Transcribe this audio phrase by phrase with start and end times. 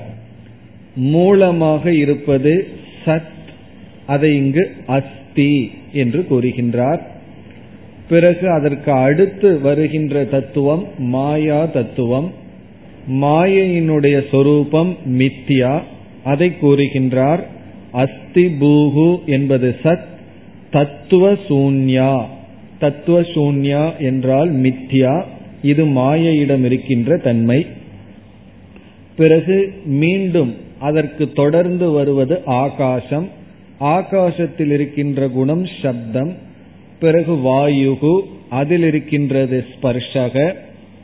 [0.95, 3.31] மூலமாக இருப்பது சத்
[4.07, 6.99] அதை இங்கு அஸ்தி என்று கூறுகின்றார்.
[8.09, 12.31] பிறகு அதற்கு அடுத்து வருகின்ற தத்துவம் மாயா தத்துவம்.
[13.11, 15.81] மாயையினுடைய சொரூபம் மித்தியா
[16.23, 17.39] அதை கூறுகின்றார்.
[17.91, 20.11] அஸ்தி பூகு என்பது சத்
[20.71, 22.25] தத்துவ சூன்யா.
[22.79, 25.23] தத்துவ சூன்யா என்றால் மித்யா
[25.61, 27.65] இது மாயையிடம் இருக்கின்ற தன்மை.
[29.15, 33.29] பிறகு மீண்டும் அதற்கு தொடர்ந்து வருவது ஆகாசம்.
[33.79, 36.33] ஆகாசத்தில் இருக்கின்ற குணம் சப்தம்.
[36.99, 40.53] பிறகு வாயுகு அதில் இருக்கின்றது ஸ்பர்ஷக.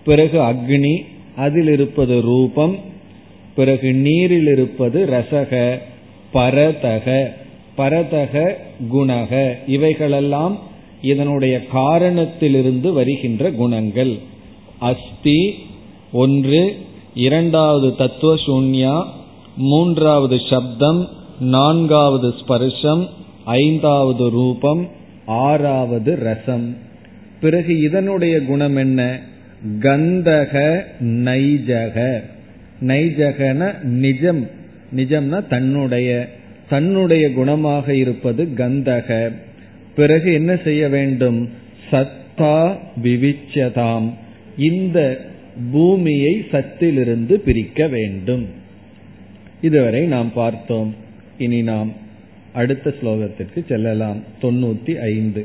[0.05, 1.01] பிறகு அக்னி
[1.35, 2.75] அதில் இருப்பது ரூபம்.
[3.55, 5.77] பிறகு நீரில் இருப்பது ரசக.
[6.33, 7.27] பரதக.
[7.77, 8.53] பரதக
[8.93, 9.57] குணக.
[9.67, 10.59] இவைகளெல்லாம்
[11.01, 14.17] இதனுடைய காரணத்திலிருந்து வருகின்ற குணங்கள்.
[14.79, 15.53] அஸ்தி
[16.11, 16.75] ஒன்று.
[17.13, 19.17] இரண்டாவது தத்துவ சூன்யா.
[19.59, 21.07] மூன்றாவது சப்தம்
[21.39, 23.07] நான்காவது ஸ்பர்ஷம்
[23.45, 24.87] ஐந்தாவது ரூபம்
[25.25, 26.75] ஆறாவது ரசம்.
[27.41, 29.19] பிறகு இதனுடைய குணம் என்ன?
[29.79, 32.19] கந்தக நைஜக.
[32.81, 34.49] நைஜகன நிஜம்.
[34.95, 36.29] நிஜம்னா தன்னுடைய.
[36.69, 39.33] தன்னுடைய குணமாக இருப்பது கந்தக.
[39.95, 41.49] பிறகு என்ன செய்ய வேண்டும்?
[41.91, 44.13] சத்தா விவிச்சதாம்.
[44.57, 45.25] இந்த
[45.71, 48.58] பூமியை சத்திலிருந்து பிரிக்க வேண்டும்.
[49.60, 50.90] இதுவரை நாம் பார்த்தோம்
[51.38, 51.90] இனி நாம்
[52.52, 55.44] அடுத்த ஸ்லோகத்திற்கு செல்லலாம் தொண்ணூத்தி ஐந்து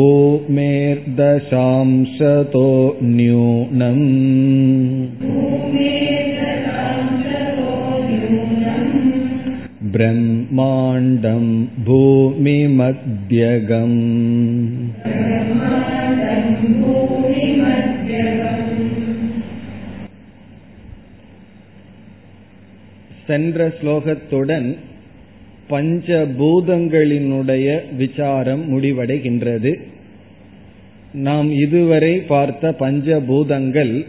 [0.00, 0.98] भूमेर्दशांशतो
[3.02, 4.06] न्यूनम्
[9.94, 11.44] ब्रह्माण्डं
[11.84, 14.00] भूमिमध्यगम्
[23.28, 24.66] சென்ற ஸ்லோகத்துடன்
[25.71, 29.79] பஞ்சபூதங்களினுடைய விசாரம் முடிவடைகின்றது.
[31.13, 34.05] நாம் இதுவரை பார்த்த பஞ்சபூதங்கள்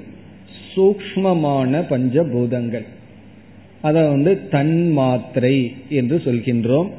[0.75, 2.85] சூக்மமான பஞ்சபூதங்கள்.
[3.81, 6.91] அதை வந்து தன்மாத்திரை என்று சொல்கின்றோம்.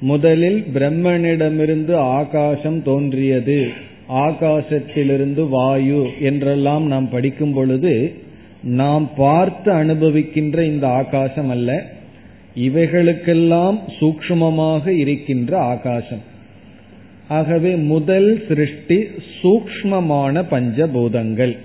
[0.00, 3.70] முதலில் பிரம்மனிடமிருந்து ஆகாசம் தோன்றியது.
[4.08, 8.12] ஆகாசத்திலிருந்து வாயு என்றெல்லாம் நாம் படிக்கும் பொழுது
[8.62, 11.92] நாம் பார்த்து அனுபவிக்கின்ற இந்த ஆகாசம் அல்ல.
[12.56, 16.22] இவைகளுக்கெல்லாம் சூக்மமாக இருக்கின்ற ஆகாசம்.
[17.28, 19.06] ஆகவே முதல் சிருஷ்டி
[19.42, 21.56] சூக்மமான பஞ்சபூதங்கள்.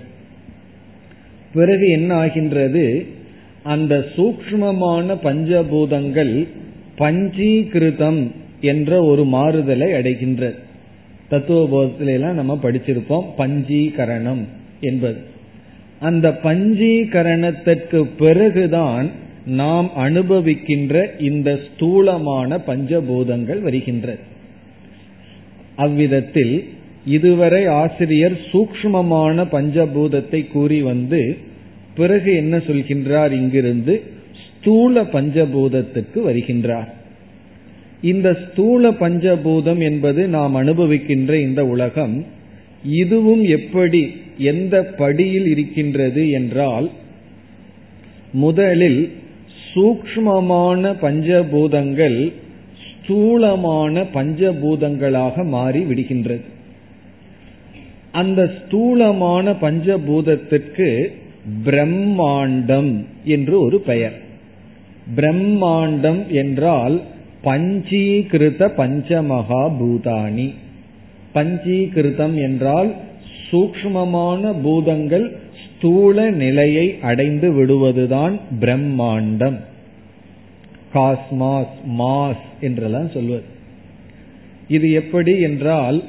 [1.52, 3.06] பிறகு என்ன ஆகின்றது?
[3.62, 6.46] அந்த சூக்மமான பஞ்சபூதங்கள்
[6.98, 10.54] பஞ்சீகிருதம் என்ற ஒரு மாறுதலை அடைகின்றது
[11.30, 14.44] தத்துவபோதத்தில எல்லாம் நம்ம படிச்சிருப்போம் பஞ்சீகரணம்
[14.80, 15.18] என்பது.
[16.00, 19.10] அந்த பஞ்சீகரணத்திற்கு பிறகுதான்
[19.46, 24.18] நாம் அனுபவிக்கின்ற இந்த ஸ்தூலமான பஞ்சபூதங்கள் வருகின்றது
[25.76, 26.64] அவ்விதத்தில்
[27.04, 31.36] இதுவரை ஆசிரியர் சூக்ஷ்மமான பஞ்சபூதத்தை கூறி வந்து
[31.94, 34.02] பிறகு என்ன சொல்கின்றார் இங்கிருந்து?
[34.60, 36.88] ஸ்தூல பஞ்சபூதத்துக்கு வருகின்றார்.
[38.02, 42.26] இந்த ஸ்தூல பஞ்சபூதம் என்பது நாம் அனுபவிக்கின்ற இந்த உலகம்
[42.84, 46.90] இதுவும் எப்படி எந்த படியில் இருக்கின்றது என்றால்
[48.32, 49.12] முதலில்
[49.74, 52.32] சூக்ஷ்மமான பஞ்சபூதங்கள்
[52.86, 56.44] ஸ்தூலமான பஞ்சபூதங்களாக மாறி விடுகின்றது.
[58.12, 61.10] அந்த ஸ்தூலமான பஞ்சபூதத்திற்கு
[61.64, 64.16] பிரம்மாண்டம் என்று ஒரு பெயர்.
[65.16, 67.00] பிரம்மாண்டம் என்றால்
[67.44, 70.54] பஞ்சீகிருத பஞ்சமகா பூதானி
[71.34, 72.94] பஞ்சீகிருதம் என்றால்
[73.50, 75.39] சூக்ஷ்மமான பூதங்கள்
[75.80, 79.56] ஸ்தூல நிலையை அடைந்து விடுவதுதான் பிரம்மாண்டம்.
[80.94, 83.42] காஸ்மாஸ் மாஸ் என்றெல்லாம் சொல்வது.
[84.68, 86.02] இது எப்படி என்றால்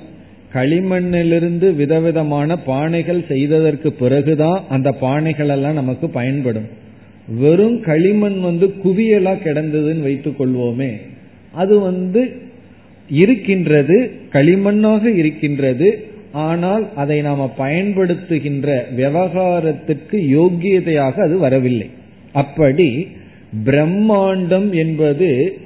[0.53, 6.67] களிமண்ணிலிருந்து விதவிதமான பானைகள் செய்ததற்கு பிறகுதான் அந்த பானைகள் எல்லாம் நமக்கு பயன்படும்.
[7.39, 10.91] வெறும் களிமண் வந்து குவியலா கிடந்ததுன்னு வைத்துக் கொள்வோமே
[11.51, 12.31] அது வந்து
[13.09, 21.89] இருக்கின்றது களிமண்ணாக இருக்கின்றது ஆனால் அதை நாம பயன்படுத்துகின்ற விவகாரத்துக்கு யோக்கியதையாக அது வரவில்லை.
[22.33, 23.07] அப்படி
[23.65, 25.57] பிரம்மாண்டம் என்பது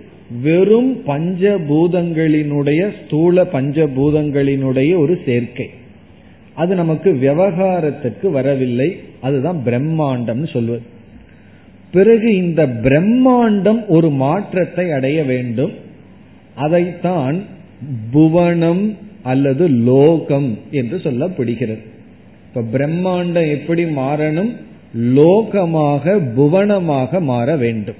[0.41, 5.69] வெறும் பஞ்சபூதங்களினுடைய ஸ்தூல பஞ்சபூதங்களினுடைய ஒரு சேர்க்கை.
[6.53, 8.95] அது நமக்கு விவகாரத்துக்கு வரவில்லை.
[9.21, 10.81] அதுதான் பிரம்மாண்டம்னு சொல்வது.
[11.91, 15.71] பிறகு இந்த பிரம்மாண்டம் ஒரு மாற்றத்தை அடைய வேண்டும்.
[16.55, 17.43] அதைத்தான்
[18.11, 21.83] புவனம் அல்லது லோகம் என்று சொல்லப்படுகிறது.
[22.47, 24.51] இப்ப பிரம்மாண்டம் எப்படி மாறணும்?
[24.97, 27.99] லோகமாக புவனமாக மாற வேண்டும்.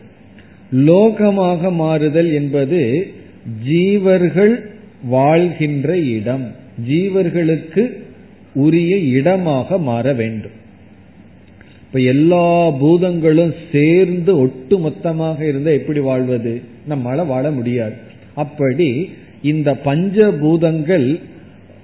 [0.72, 2.80] லோகமாக மாறுதல் என்பது
[3.69, 4.56] ஜீவர்கள்
[5.04, 6.45] வாழ்கின்ற இடம்.
[6.89, 7.83] ஜீவர்களுக்கு
[8.54, 10.56] உரிய இடமாக மாற வேண்டும்.
[11.88, 16.62] இப்ப எல்லா பூதங்களும் சேர்ந்து ஒட்டு மொத்தமாக இருந்தா எப்படி வாழ்வது?
[16.89, 17.95] நம்மளால வாழ முடியாது.
[18.36, 18.89] அப்படி
[19.41, 21.19] இந்த பஞ்ச பூதங்கள்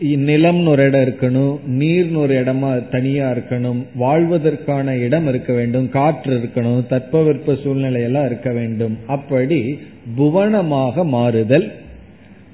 [0.04, 6.84] நிலம்னு ஒரு இடம் இருக்கணும் நீர்னு ஒரு இடமா தனியா இருக்கணும் வாழ்வதற்கான இடம் இருக்க வேண்டும் காற்று இருக்கணும்
[6.90, 8.98] தட்பவெப்ப சூழ்நிலை எல்லாம் இருக்க வேண்டும்.
[9.08, 9.80] அப்படி
[10.16, 11.72] புவனமாக மாறுதல்.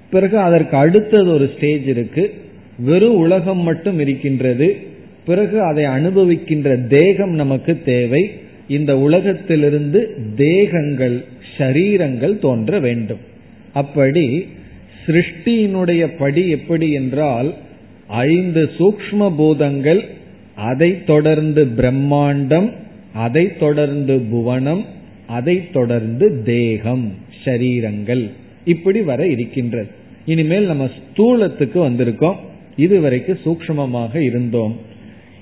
[0.09, 2.33] பிறகு அதற்கு அடுத்தது ஒரு ஸ்டேஜ் இருக்கு.
[2.79, 4.77] வெறும் உலகம் மட்டும் இருக்கின்றது.
[5.25, 8.31] பிறகு அதை அனுபவிக்கின்ற தேகம் நமக்கு தேவை.
[8.67, 11.23] இந்த உலகத்திலிருந்து தேகங்கள்
[11.57, 13.19] ஷரீரங்கள் தோன்ற வேண்டும்.
[13.73, 14.47] அப்படி
[15.07, 17.53] சிருஷ்டியினுடைய படி எப்படி என்றால்
[18.07, 20.01] ஐந்து சூக்ம பூதங்கள்
[20.55, 22.71] அதை தொடர்ந்து பிரம்மாண்டம்
[23.13, 24.85] அதை தொடர்ந்து புவனம்
[25.27, 27.13] அதை தொடர்ந்து தேகம்
[27.45, 28.29] ஷரீரங்கள்
[28.65, 29.89] இப்படி வர இருக்கின்றது.
[30.25, 32.35] இனிமேல் நம்ம ஸ்தூலத்துக்கு வந்திருக்கோம்.
[32.75, 34.75] இதுவரைக்கும் சூக்மமாக இருந்தோம்.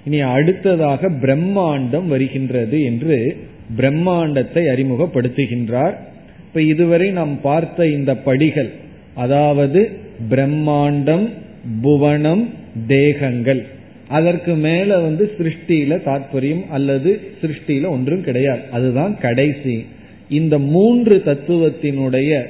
[0.06, 3.38] இனி அடுத்ததாக பிரம்மாண்டம் வருகின்றது என்று
[3.77, 5.95] பிரம்மாண்டத்தை அறிமுகப்படுத்துகின்றார்.
[6.39, 8.71] இப்ப இதுவரை நாம் பார்த்த இந்த படிகள்
[9.15, 9.89] அதாவது
[10.29, 11.29] பிரம்மாண்டம்
[11.81, 12.50] புவனம்
[12.88, 13.65] தேகங்கள்.
[14.07, 18.62] அதற்கு மேல வந்து சிருஷ்டியில தாற்பயம் அல்லது சிருஷ்டியில ஒன்றும் கிடையாது.
[18.71, 19.85] அதுதான் கடைசி.
[20.29, 22.44] இந்த மூன்று தத்துவத்தினுடைய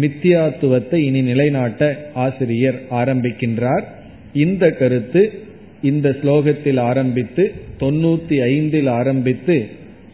[0.00, 3.84] மித்தியாத்துவத்தை இனி நிலைநாட்ட ஆசிரியர் ஆரம்பிக்கின்றார்.
[4.32, 5.32] இந்த கருத்து
[5.82, 9.66] இந்த ஸ்லோகத்தில் ஆரம்பித்து தொண்ணூத்தி ஐந்தில் ஆரம்பித்து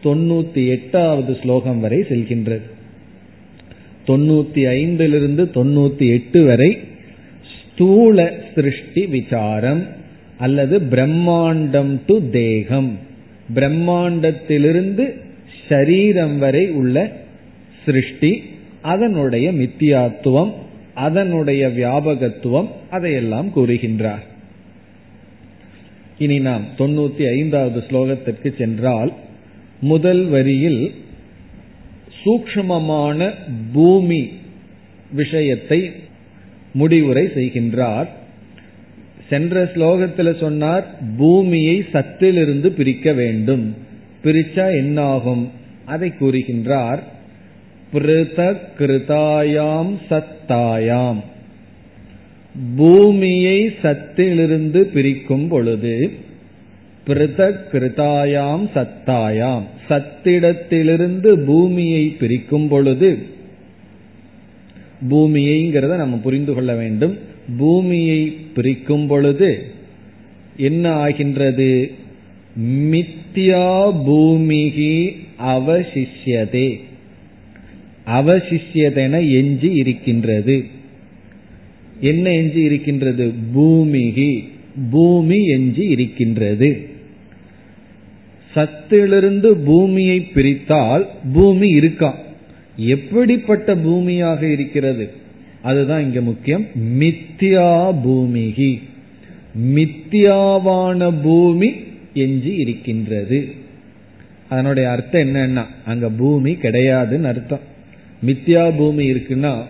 [0.03, 2.65] தொண்ணூத்தி எட்டாவது ஸ்லோகம் வரை செல்கின்றது.
[4.07, 6.77] தொண்ணூத்தி ஐந்திலிருந்து தொண்ணூத்தி எட்டு வரை
[7.55, 9.87] ஸ்தூல சிருஷ்டி விசாரம்
[10.37, 12.97] அல்லது பிரம்மாண்டம் டு தேகம்.
[13.55, 15.05] பிரம்மாண்டத்திலிருந்து
[15.69, 17.11] ஷரீரம் வரை உள்ள
[17.85, 18.43] சிருஷ்டி
[18.81, 20.51] அதனுடைய மித்தியாத்துவம்
[20.93, 24.25] அதனுடைய வியாபகத்துவம் அதையெல்லாம் கூறுகின்றார்.
[26.17, 29.13] இனி நாம் தொண்ணூத்தி ஐந்தாவது ஸ்லோகத்திற்கு சென்றால்
[29.81, 30.93] முதல் வரியில்
[32.25, 33.33] சூக்ஷ்மமான
[33.73, 34.29] பூமி
[35.11, 35.91] விஷயத்தை
[36.73, 38.07] முடிவுரை செய்கின்றார்.
[39.29, 43.75] சென்ற ஸ்லோகத்தில் சொன்னார் பூமியை சத்திலிருந்து பிரிக்க வேண்டும்.
[44.23, 45.51] பிரிச்சா என்னாகும்?
[45.85, 46.99] அதை கூறுகின்றார்
[47.93, 51.19] கிருதாயாம் சத்தாயாம்.
[52.75, 56.23] பூமியை சத்திலிருந்து பிரிக்கும் பொழுது
[57.07, 59.61] பிருதக் கிருதாயாம் சத்தாயாம்.
[59.89, 63.17] சத்திடத்திலிருந்து பூமியை பிரிக்கும் பொழுது
[65.09, 67.17] பூமியைங்கிறத நம்ம புரிந்து கொள்ள வேண்டும்.
[67.57, 69.65] பூமியை பிரிக்கும் பொழுது
[70.57, 71.91] என்ன ஆகின்றது?
[72.63, 76.79] மித்யா பூமிகி அவசிஷ்யதே.
[78.07, 80.63] அவசிஷ்யதென எஞ்சி இருக்கின்றது.
[81.99, 83.31] என்ன எஞ்சி இருக்கின்றது?
[83.53, 84.47] பூமிகி
[84.91, 86.84] பூமி எஞ்சி இருக்கின்றது.
[88.55, 92.17] சத்திலிருந்து பூமியை பிரித்தால் பூமி இருக்கா?
[92.75, 95.11] எப்படிப்பட்ட பூமியாக இருக்கிறது?
[95.61, 96.65] அதுதான் இங்க முக்கியம்.
[96.99, 98.81] மித்யா பூமிகி.
[99.75, 101.73] மித்தியாவான பூமி
[102.13, 103.47] எஞ்சி இருக்கின்றது.
[104.49, 107.59] அதனுடைய அர்த்தம் என்னன்னா அங்க பூமி கிடையாதுன்னு அர்த்தம்.
[108.25, 109.63] மித்யா பூமி இருக்குன்னா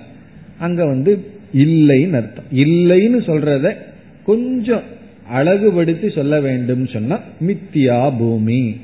[0.59, 1.25] அங்க வந்து
[1.55, 2.45] இல்லைன்னு அர்த்தம்.
[2.55, 3.75] இல்லைன்னு சொல்றத
[4.25, 4.81] கொஞ்சம்
[5.31, 8.75] அழகுபடுத்தி சொல்ல வேண்டும் சொன்னா மித்தியா பூமி.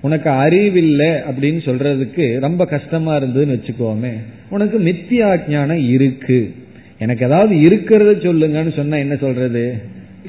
[0.00, 4.12] உனக்கு அறிவில்லை அப்படின்னு சொல்றதுக்கு ரொம்ப கஷ்டமா இருந்ததுன்னு வச்சுக்கோமே
[4.50, 6.54] உனக்கு மித்தியா ஞானம் இருக்கு.
[6.98, 9.78] எனக்கு ஏதாவது இருக்கிறத சொல்லுங்கன்னு சொன்னா என்ன சொல்றது?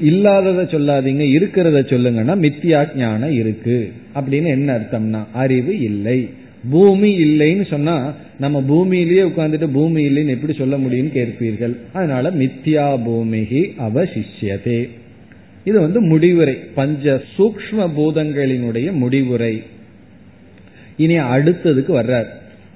[0.02, 3.92] இல்லாதத சொல்லாதீங்க இருக்கிறத சொல்லுங்கன்னா மித்தியா ஞானம் இருக்கு.
[4.14, 6.28] அப்படின்னு என்ன அர்த்தம்னா அறிவு இல்லை.
[6.70, 11.76] பூமி இல்லைன்னு சொன்னா நம்ம பூமியிலேயே உட்கார்ந்துட்டு பூமி இல்லைன்னு எப்படி சொல்ல முடியும்னு கேட்பீர்கள்.
[11.92, 14.88] அதனால மித்தியா பூமிகி அவசிஷ்யதே.
[15.64, 16.54] இது வந்து முடிவுரை.
[16.54, 19.62] பஞ்ச சூக்ம பூதங்களினுடைய முடிவுரை.
[20.96, 22.26] இனி அடுத்ததுக்கு வர்றார்.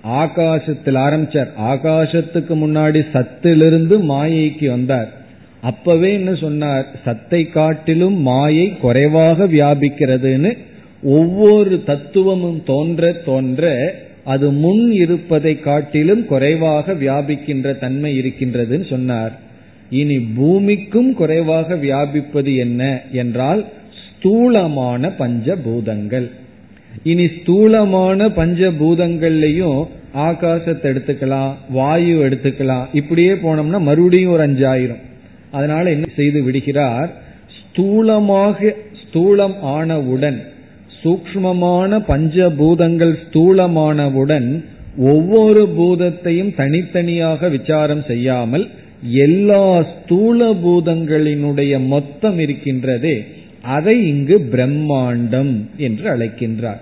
[0.02, 1.48] ஆகாசத்தில் ஆரம்பிச்சார்.
[1.62, 5.12] ஆகாசத்துக்கு முன்னாடி சத்திலிருந்து மாயைக்கு வந்தார்.
[5.60, 6.86] அப்பவே என்ன சொன்னார்?
[7.04, 10.58] சத்தை காட்டிலும் மாயை குறைவாக வியாபிக்கிறதுன்னு
[11.02, 19.38] ஒவ்வொரு தத்துவமும் தோன்ற தோன்ற அது முன் இருப்பதை காட்டிலும் குறைவாக வியாபிக்கின்ற தன்மை இருக்கின்றதுன்னு சொன்னார்.
[19.90, 23.64] இனி பூமிக்கும் குறைவாக வியாபிப்பது என்ன என்றால்
[24.02, 26.30] ஸ்தூலமான பஞ்சபூதங்கள்.
[27.02, 32.86] இனி ஸ்தூலமான பஞ்சபூதங்கள்லையும் ஆகாசத்தை எடுத்துக்கலாம் வாயு எடுத்துக்கலாம்.
[32.92, 35.02] இப்படியே போனோம்னா மறுபடியும் ஒரு அஞ்சாயிரம்.
[35.50, 37.10] அதனால என்ன செய்து விடுகிறார்?
[37.58, 40.38] ஸ்தூலமாக ஸ்தூலம் ஆனவுடன்
[41.02, 44.64] சூக்மமான பஞ்சபூதங்கள் ஸ்தூலமானவுடன்
[44.98, 48.70] ஒவ்வொரு பூதத்தையும் தனித்தனியாக விசாரம் செய்யாமல்
[49.02, 53.26] எல்லா ஸ்தூல பூதங்களினுடைய மொத்தம் இருக்கின்றதே
[53.62, 56.80] அதை இங்கு பிரம்மாண்டம் என்று அழைக்கின்றார்.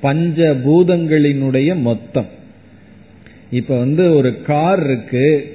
[0.00, 2.26] பஞ்ச பூதங்களினுடைய மொத்தம்.
[3.50, 5.54] இப்ப வந்து ஒரு கார் இருக்கு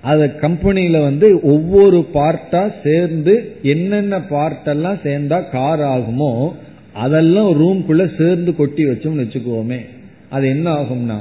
[0.00, 6.52] அத கம்பெனியில வந்து ஒவ்வொரு பார்ட்டா சேர்ந்து என்னென்ன பார்ட் எல்லாம் சேர்ந்தா கார் ஆகுமோ
[6.94, 9.80] அதெல்லாம் ரூம்குள்ள சேர்ந்து கொட்டி வச்சோம்னு வச்சுக்குவோமே
[10.28, 11.18] அது என்ன ஆகும்னா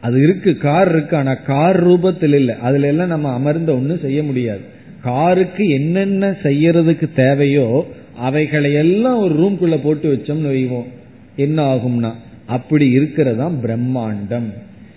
[0.00, 2.54] அது இருக்கு கார் இருக்கு ஆனா கார் ரூபத்தில் இல்லை.
[2.60, 4.60] அதுல எல்லாம் நம்ம அமர்ந்த ஒன்றும் செய்ய முடியாது.
[5.02, 7.86] காருக்கு என்னென்ன செய்யறதுக்கு தேவையோ
[8.18, 10.88] அவைகளை எல்லாம் ஒரு ரூம்குள்ள போட்டு வச்சோம்னு வைவோம்.
[11.36, 12.12] என்ன ஆகும்னா
[12.46, 14.48] அப்படி இருக்கிறதா பிரம்மாண்டம்.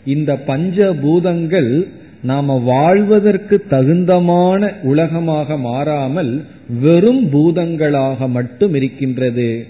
[0.05, 1.88] இந்த பஞ்ச பூதங்கள்
[2.24, 6.43] நாம வாழ்வதற்கு தகுந்தமான உலகமாக மாறாமல்
[6.81, 9.65] வெறும் பூதங்களாக மட்டும் இருக்கின்றது.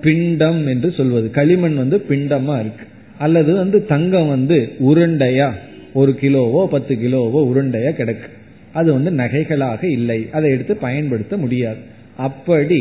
[0.00, 1.30] பிண்டம் என்று சொல்வது.
[1.30, 2.86] களிமண் வந்து பிண்டமா இருக்கு.
[3.24, 5.48] அல்லது வந்து தங்கம் வந்து உருண்டையா?
[5.92, 8.28] ஒரு கிலோவோ பத்து கிலோவோ உருண்டையா கிடக்கு.
[8.72, 10.20] அது வந்து நகைகளாக இல்லை.
[10.32, 11.80] அதை எடுத்து பயன்படுத்த முடியாது.
[12.16, 12.80] அப்படி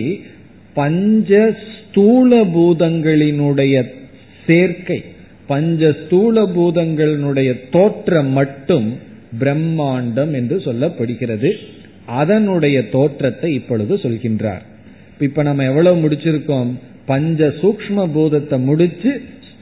[0.74, 3.76] பஞ்ச ஸ்தூல பூதங்களினுடைய
[4.48, 5.00] சேர்க்கை
[5.48, 8.88] பஞ்ச ஸ்தூல பூதங்களினுடைய தோற்றம் மட்டும்
[9.40, 11.50] பிரம்மாண்டம் என்று சொல்லப்படுகிறது.
[12.06, 14.64] அதனுடைய தோற்றத்தை இப்பொழுது சொல்கின்றார்.
[15.20, 16.72] இப்ப நம்ம எவ்வளவு முடிச்சிருக்கோம்?
[17.06, 19.12] பஞ்ச சூக்ம பூதத்தை முடிச்சு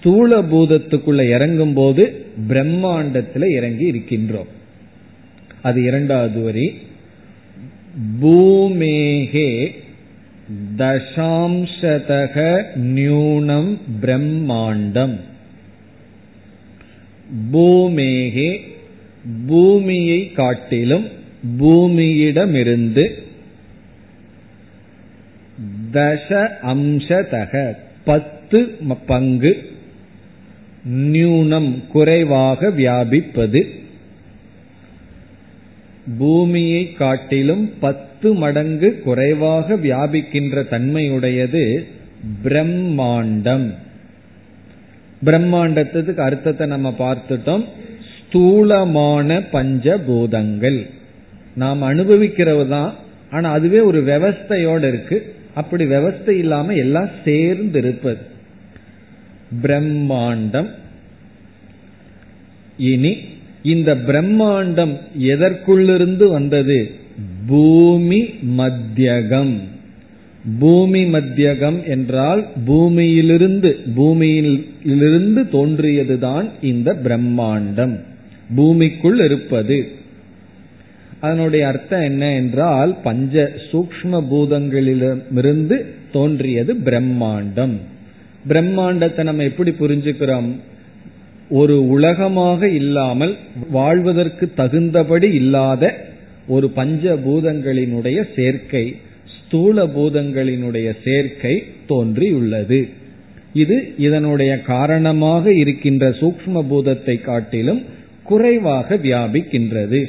[0.01, 4.47] ஸ்தூல பூதத்துக்குள்ள இறங்கும் போது பிரம்மாண்டத்துல இறங்கி இருக்கின்றோம்.
[5.61, 6.77] அது இரண்டாவது வரி.
[8.21, 9.69] பூமேகே
[10.77, 15.19] தசாம்சதக நியூனம் பிரம்மாண்டம்.
[17.51, 18.59] பூமேகே
[19.47, 21.09] பூமியை காட்டிலும்
[21.59, 23.09] பூமியிடமிருந்து
[25.93, 29.70] தச அம்சதக பத்து பங்கு
[30.85, 33.79] நியூனம் குறைவாக வியாபிப்பது.
[36.17, 41.83] பூமியை காட்டிலும் பத்து மடங்கு குறைவாக வியாபிக்கின்ற தன்மையுடையது
[42.43, 43.73] பிரம்மாண்டம்.
[45.25, 47.65] பிரம்மாண்டத்துக்கு அர்த்தத்தை நம்ம பார்த்துட்டோம்.
[48.27, 50.89] ஸ்தூலமான பஞ்சபூதங்கள்.
[51.55, 52.95] நாம் அனுபவிக்கிறது தான்
[53.31, 55.35] ஆனா அதுவே ஒரு விவஸ்தையோட இருக்கு.
[55.53, 58.29] அப்படி விவஸ்தை இல்லாம எல்லாம் சேர்ந்து இருப்பது.
[59.63, 60.69] பிரம்மாண்டம்.
[62.77, 63.17] இனி
[63.63, 66.91] இந்த பிரம்மாண்டம் எதற்குள்ளிருந்து வந்தது?
[67.47, 69.59] பூமி மத்தியகம்.
[70.59, 77.99] பூமி மத்தியகம் என்றால் பூமியிலிருந்து பூமியிலிருந்து தோன்றியதுதான் இந்த பிரம்மாண்டம்.
[78.55, 79.91] பூமிக்குள் இருப்பது.
[81.19, 87.77] அதனுடைய அர்த்தம் என்ன என்றால் பஞ்ச சூக்ம பூதங்களிலிருந்து தோன்றியது பிரம்மாண்டம்.
[88.47, 90.51] பிரம்மாண்டத்தை நம்ம எப்படி புரிஞ்சுக்கிறோம்?
[91.49, 93.37] ஒரு உலகமாக இல்லாமல்
[93.71, 96.09] வாழ்வதற்கு தகுந்தபடி இல்லாத
[96.47, 98.95] ஒரு பஞ்ச பூதங்களினுடைய சேர்க்கை
[99.35, 102.89] ஸ்தூல பூதங்களினுடைய சேர்க்கை தோன்றியுள்ளது.
[103.53, 107.81] இது இதனுடைய காரணமாக இருக்கின்ற சூக்ம பூதத்தை காட்டிலும்
[108.23, 110.01] குறைவாக வியாபிக்கின்றது.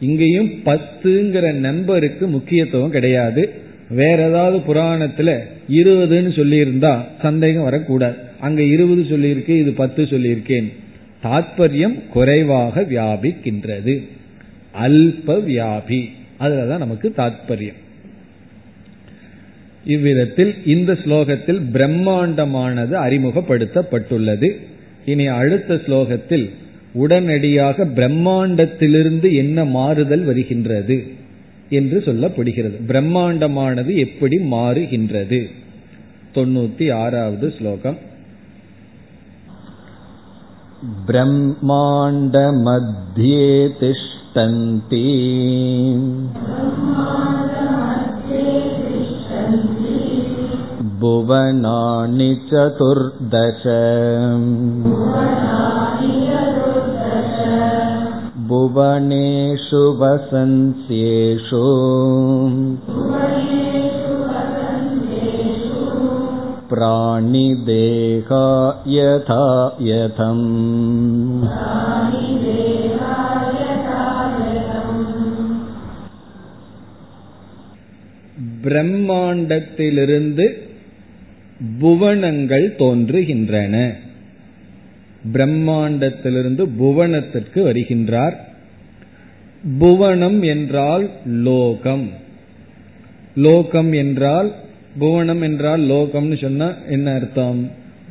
[0.00, 3.42] இங்கேயும் பத்துங்கிற நம்பருக்கு முக்கியத்துவம் கிடையாது.
[3.90, 5.38] வேற ஏதாவது புராணத்துல
[5.70, 8.14] இருபதுன்னு சொல்லியிருந்தா சந்தேகம் வரக்கூடாது.
[8.40, 10.72] அங்க இருபது சொல்லியிருக்கு இது பத்து சொல்லியிருக்கேன்.
[11.24, 14.08] தாத்பரியம் குறைவாக வியாபிக்கின்றது.
[14.82, 16.08] அல்ப வியாபி
[16.40, 17.80] அதுலதான் நமக்கு தாத்பரியம்.
[19.84, 24.56] இவ்விதத்தில் இந்த ஸ்லோகத்தில் பிரம்மாண்டமானது அறிமுகப்படுத்தப்பட்டுள்ளது.
[25.04, 26.50] இனி அடுத்த ஸ்லோகத்தில்
[26.92, 31.15] உடனடியாக பிரம்மாண்டத்திலிருந்து என்ன மாறுதல் வருகின்றது?
[31.69, 35.41] என்று சொல்லப்படுகிறது பிரம்மாண்டமானது எப்படி மாறுகின்றது
[36.35, 37.99] தொண்ணூத்தி ஆறாவது ஸ்லோகம்
[42.41, 43.43] ब्रह्माण्डमध्ये
[43.79, 45.01] तिष्ठन्ति
[51.01, 53.63] भुवनानि चतुर्दश
[58.49, 61.65] भुवनेषु वसन्त्येषु
[66.71, 68.43] प्राणिदेहा
[68.95, 69.45] यथा
[69.87, 70.45] यथम्
[78.63, 80.45] பிரம்மாண்டத்திலிருந்து
[81.81, 83.75] புவனங்கள் தோன்றுகின்றன
[85.32, 88.34] பிரம்மாண்டத்திலிருந்து புவனத்திற்கு வருகின்றார்.
[89.78, 92.10] புவனம் என்றால் லோகம்.
[93.36, 94.54] லோகம் என்றால்
[94.98, 97.70] புவனம் என்றால் லோகம்னு சொன்னா என்ன அர்த்தம்?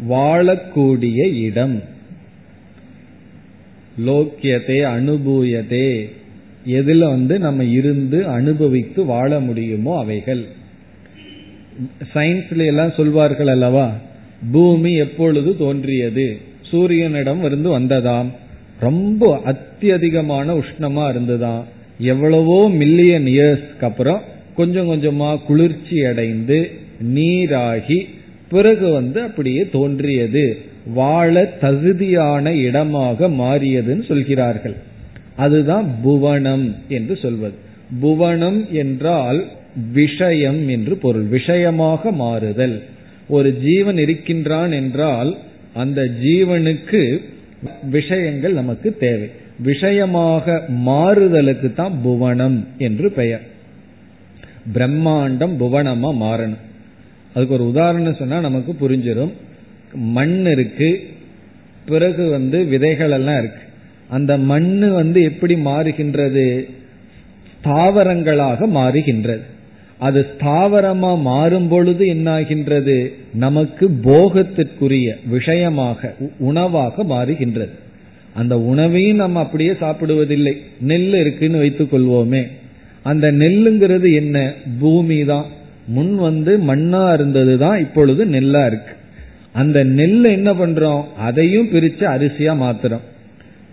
[0.09, 1.83] வாழக்கூடிய இடம்.
[4.05, 6.09] லோக்கியத்தை அனுபூயதே.
[6.67, 10.45] எதுல வந்து நம்ம இருந்து அனுபவித்து வாழ முடியுமோ அவைகள்.
[12.13, 13.93] சயின்ஸ்ல எல்லாம் சொல்வார்கள் அல்லவா?
[14.51, 16.53] பூமி எப்பொழுது தோன்றியது?
[16.71, 18.29] சூரியனிடம் இருந்து வந்ததாம்.
[18.79, 21.63] ரொம்ப அத்தியதிகமான உஷ்ணமா இருந்ததாம்.
[21.99, 24.21] எவ்வளவோ மில்லியன் இயர்ஸ்க்கு அப்புறம்
[24.55, 26.71] கொஞ்சம் கொஞ்சமா குளிர்ச்சி அடைந்து
[27.13, 27.99] நீராகி
[28.49, 30.57] பிறகு வந்து அப்படியே தோன்றியது.
[30.93, 34.75] வாழ தகுதியான இடமாக மாறியதுன்னு சொல்கிறார்கள்.
[35.35, 37.53] அதுதான் புவனம் என்று சொல்வது.
[38.01, 39.39] புவனம் என்றால்
[39.93, 41.23] விஷயம் என்று பொருள்.
[41.23, 42.81] விஷயமாக மாறுதல்.
[43.27, 45.37] ஒரு ஜீவன் இருக்கின்றான் என்றால்
[45.75, 47.19] அந்த ஜீவனுக்கு
[47.89, 49.29] விஷயங்கள் நமக்கு தேவை.
[49.59, 53.41] விஷயமாக மாறுதலுக்கு தான் புவனம் என்று பெயர்.
[54.73, 56.63] பிரம்மாண்டம் புவனமா மாறணும்.
[57.33, 59.31] அதுக்கு ஒரு உதாரணம் சொன்னா நமக்கு புரிஞ்சிடும்
[59.93, 61.07] மண் இருக்கு
[61.85, 63.61] பிறகு வந்து விதைகள் எல்லாம் இருக்கு.
[64.09, 66.69] அந்த மண் வந்து எப்படி மாறுகின்றது?
[67.63, 69.45] தாவரங்களாக மாறுகின்றது.
[69.97, 73.13] அது ஸ்தாவரமா மாறும் பொழுது என்னாகின்றது?
[73.33, 77.69] நமக்கு போகத்திற்குரிய விஷயமாக உணவாக மாறுகின்றது.
[78.33, 80.57] அந்த உணவையும் நம்ம அப்படியே சாப்பிடுவதில்லை.
[80.79, 82.47] நெல் இருக்குன்னு வைத்துக் கொள்வோமே.
[83.03, 84.53] அந்த நெல்லுங்கிறது என்ன?
[84.79, 85.45] பூமி தான்.
[85.87, 88.93] முன் வந்து மண்ணா இருந்தது தான் இப்பொழுது நெல்லா இருக்கு.
[89.53, 91.03] அந்த நெல் என்ன பண்றோம்?
[91.17, 93.01] அதையும் பிரிச்சு அரிசியா மாத்துறோம்.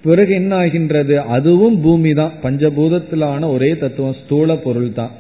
[0.03, 2.33] பிறகு என்ன ஆகின்றது அதுவும் பூமி தான்.
[2.43, 5.11] பஞ்சபூதத்திலான ஒரே தத்துவம் ஸ்தூல பொருள் தான்.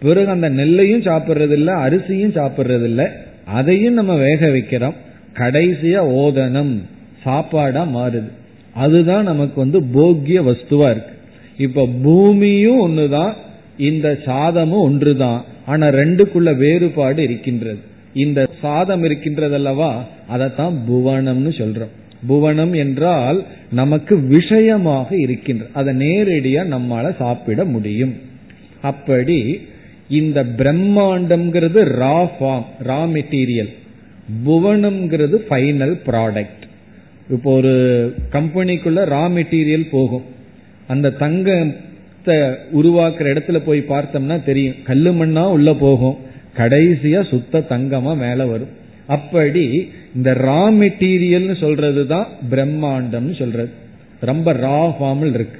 [0.00, 3.12] பிறகு அந்த நெல்லையும் சாப்பிட்றது இல்ல அரிசியும் சாப்பிட்றது இல்ல
[3.44, 4.94] அதையும் நம்ம வேக வைக்கிறோம்.
[5.34, 6.78] கடைசியா ஓதனம்
[7.22, 8.30] சாப்பாடா மாறுது.
[8.74, 11.12] அதுதான் நமக்கு வந்து போக்கிய வஸ்துவா இருக்கு.
[11.56, 13.32] இப்ப பூமியும் ஒண்ணுதான்
[13.78, 15.44] இந்த சாதமும் ஒன்றுதான்.
[15.66, 17.78] ஆனா ரெண்டுக்குள்ள வேறுபாடு இருக்கின்றது.
[18.14, 21.94] இந்த சாதம் இருக்கின்றது அல்லவா அதைத்தான் புவனம்னு சொல்றோம்.
[22.26, 28.14] புவனம் என்றால் நமக்கு விஷயமாக இருக்கின்றது அதை நேரடியா நம்மால சாப்பிட முடியும்.
[28.80, 29.60] அப்படி
[30.08, 33.72] இந்த பிரம்மாண்டம்ங்கிறது ரா ஃபார்ம் ரா மெட்டீரியல்.
[34.46, 36.64] புவனம்ங்கிறது ஃபைனல் ப்ராடக்ட்.
[37.30, 40.22] இப்போ ஒரு கம்பெனிக்குள்ள ரா மெட்டீரியல் போகும்.
[40.86, 42.36] அந்த தங்கத்தை
[42.74, 44.74] உருவாக்குற இடத்துல போய் பார்த்தோம்னா தெரியும்.
[44.84, 46.16] கல்லு மண்ணா உள்ள போகும்.
[46.56, 48.68] கடைசியா சுத்த தங்கமா மேல வரும்.
[49.06, 53.70] அப்படி இந்த ரா மெட்டீரியல்னு சொல்றது தான் பிரம்மாண்டம்னு சொல்றது.
[54.20, 55.58] ரொம்ப ரா ஃபார்மில் இருக்கு.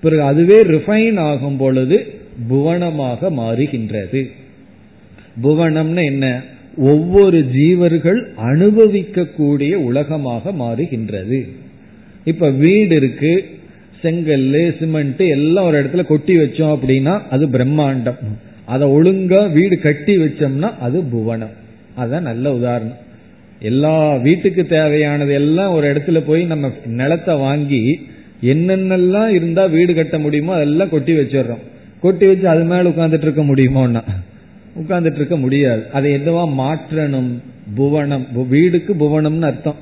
[0.00, 4.30] பிறகு அதுவே ரிஃபைன் ஆகும் பொழுது புவனமாக மாறுகின்றது.
[5.42, 6.40] புவனம்னு என்ன?
[6.76, 11.48] ஒவ்வொரு ஜீவர்கள் அனுபவிக்கக்கூடிய உலகமாக மாறுகின்றது.
[12.24, 13.44] இப்ப வீடு இருக்கு
[14.00, 18.16] செங்கல் சிமெண்ட் எல்லாம் ஒரு இடத்துல கொட்டி வச்சோம் அப்படின்னா அது பிரம்மாண்டம்.
[18.64, 21.50] அதை ஒழுங்கா வீடு கட்டி வச்சோம்னா அது புவனம்.
[21.98, 22.96] அதான் நல்ல உதாரணம்.
[23.60, 28.00] எல்லா வீட்டுக்கு தேவையானது எல்லாம் ஒரு இடத்துல போய் நம்ம நிலத்தை வாங்கி
[28.42, 31.64] என்னென்னலாம் இருந்தா வீடு கட்ட முடியுமோ அதெல்லாம் கொட்டி வச்சிடுறோம்.
[32.00, 34.02] கொட்டி வச்சு அது மேல உட்கார்ந்துட்டு இருக்க முடியுமோன்னா?
[34.82, 35.82] உட்கார்ந்துட்டு இருக்க முடியாது.
[35.92, 37.30] அதை எதுவா மாற்றணும்?
[37.74, 38.48] புவனம்.
[38.48, 39.74] வீடுக்கு புவனம்னு அர்த்தம்.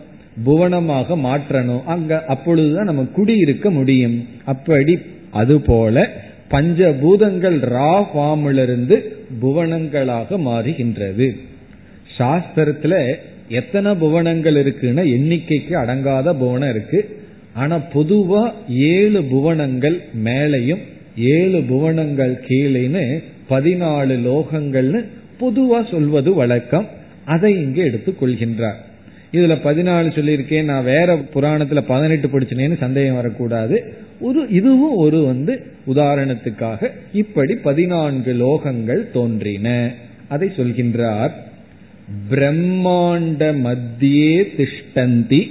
[0.45, 1.85] புவனமாக மாற்றணும்.
[1.85, 4.29] அங்க அப்பொழுதுதான் நம்ம குடியிருக்க முடியும்.
[4.45, 4.99] அப்படி
[5.31, 6.11] அதுபோல
[6.51, 9.03] பஞ்சபூதங்கள் ரா ஃபார்மிலிருந்து
[9.43, 11.39] புவனங்களாக மாறுகின்றது.
[12.19, 13.15] சாஸ்திரத்துல
[13.49, 17.19] எத்தனை புவனங்கள் இருக்குன்னா எண்ணிக்கைக்கு அடங்காத புவனம் இருக்கு.
[17.53, 20.79] ஆனா பொதுவா ஏழு புவனங்கள் மேலையும்
[21.17, 25.05] ஏழு புவனங்கள் கீழேன்னு பதினாலு லோகங்கள்னு
[25.41, 26.89] பொதுவா சொல்வது வழக்கம்.
[27.25, 28.81] அதை இங்கே எடுத்துக் கொள்கின்றார்.
[29.33, 33.95] இதுல பதினாலு சொல்லியிருக்கேன் நான் வேற புராணத்துல பதினெட்டு படிச்சினேன்னு சந்தேகம் வரக்கூடாது.
[34.21, 39.93] ஒரு இதுவும் ஒரு வந்து உதாரணத்துக்காக இப்படி பதினான்கு லோகங்கள் தோன்றின.
[40.29, 41.31] அதை சொல்கின்றார்
[42.31, 45.51] பிரம்மாண்ட மத்தியே திஷ்டந்தி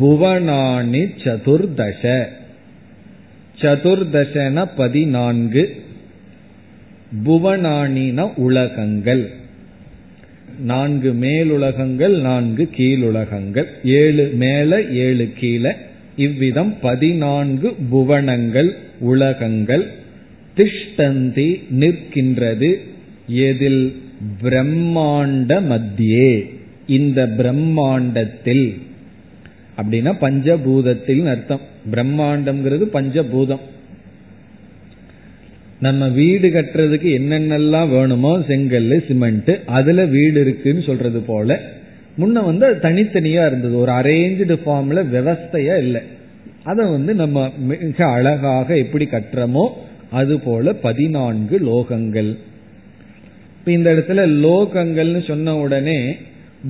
[0.00, 2.24] புவனானி சதுர்தச
[3.60, 5.82] சதுர்தசன பதினான்கு
[7.26, 9.30] புவனானின உலகங்கள்.
[10.60, 13.64] நான்கு மேலுலகங்கள் நான்கு கீழுலகங்கள்.
[13.84, 15.72] ஏழு மேல ஏழு கீழே.
[16.16, 19.90] இவ்விதம் பதினான்கு புவனங்கள் உலகங்கள்.
[20.56, 22.74] திஷ்டந்தி நிற்கின்றது.
[23.28, 24.02] எதில்
[24.42, 26.50] பிரம்மாண்ட மத்தியே.
[26.86, 28.80] இந்த பிரம்மாண்டத்தில்.
[29.82, 31.60] அப்படின்னா பஞ்சபூதத்தில் அர்த்தம்.
[31.92, 33.64] பிரம்மாண்டம்ங்கிறது பஞ்சபூதம்.
[35.80, 41.60] நம்ம வீடு கட்டுறதுக்கு என்னென்னலாம் வேணுமோ செங்கல் சிமெண்ட் அதுல வீடு இருக்குன்னு சொல்றது போல
[42.18, 43.78] முன்ன வந்து அது தனித்தனியா இருந்தது.
[43.78, 46.00] ஒரு அரேஞ்சு ஃபார்ம்ல விவஸ்தையா இல்லை.
[46.62, 49.68] அதை வந்து நம்ம மிக அழகாக எப்படி கட்டுறோமோ
[50.10, 52.36] அது போல பதினான்கு லோகங்கள்.
[53.58, 56.16] இப்ப இந்த இடத்துல லோகங்கள்னு சொன்ன உடனே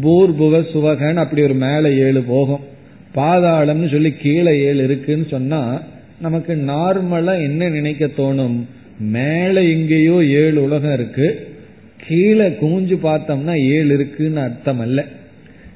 [0.02, 2.76] பூர்புவ சுவகன் அப்படி ஒரு மேலே ஏழு போகும்.
[3.18, 5.82] பாதாளம்னு சொல்லி கீழே ஏழு இருக்குன்னு சொன்னா
[6.20, 8.58] நமக்கு நார்மலா என்ன நினைக்க தோணும்?
[9.00, 11.26] மேல எங்கேயோ ஏழு உலகம் இருக்கு.
[12.06, 15.04] கீழே குமிஞ்சு பார்த்தோம்னா ஏழு இருக்குன்னு அர்த்தம் அல்ல.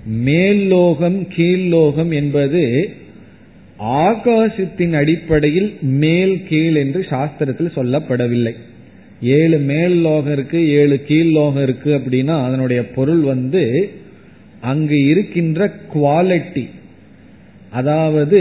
[0.07, 2.91] மேல் லோகம் கீழ் லோகம் என்பது
[3.81, 8.55] ஆகாசத்தின் அடிப்படையில் மேல் கீழ் என்று சாஸ்திரத்தில் சொல்லப்படவில்லை.
[9.23, 13.91] ஏழு மேல் லோகம் இருக்கு ஏழு கீழ் லோகம் இருக்கு அப்படின்னா அதனுடைய பொருள் வந்து
[14.61, 16.65] அங்கு இருக்கின்ற குவாலிட்டி
[17.73, 18.41] அதாவது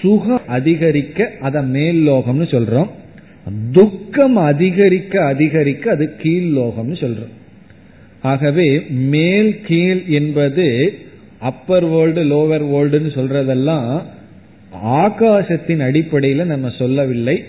[0.00, 2.90] சுக அதிகரிக்க அத மேல் லோகம்னு சொல்றோம்.
[3.72, 7.34] துக்கம் அதிகரிக்க அதிகரிக்க அது கீழ் லோகம்னு சொல்றோம்.
[8.22, 10.66] ஆகவே மேல் கீழ் என்பது
[11.38, 14.02] அப்பர் வேர்ல்டு லோவர் வேர்ல்டுன்னு சொல்றதெல்லாம்
[14.84, 17.44] ஆகாசத்தின் அடிப்படையில் நம்ம சொல்லவில்லை.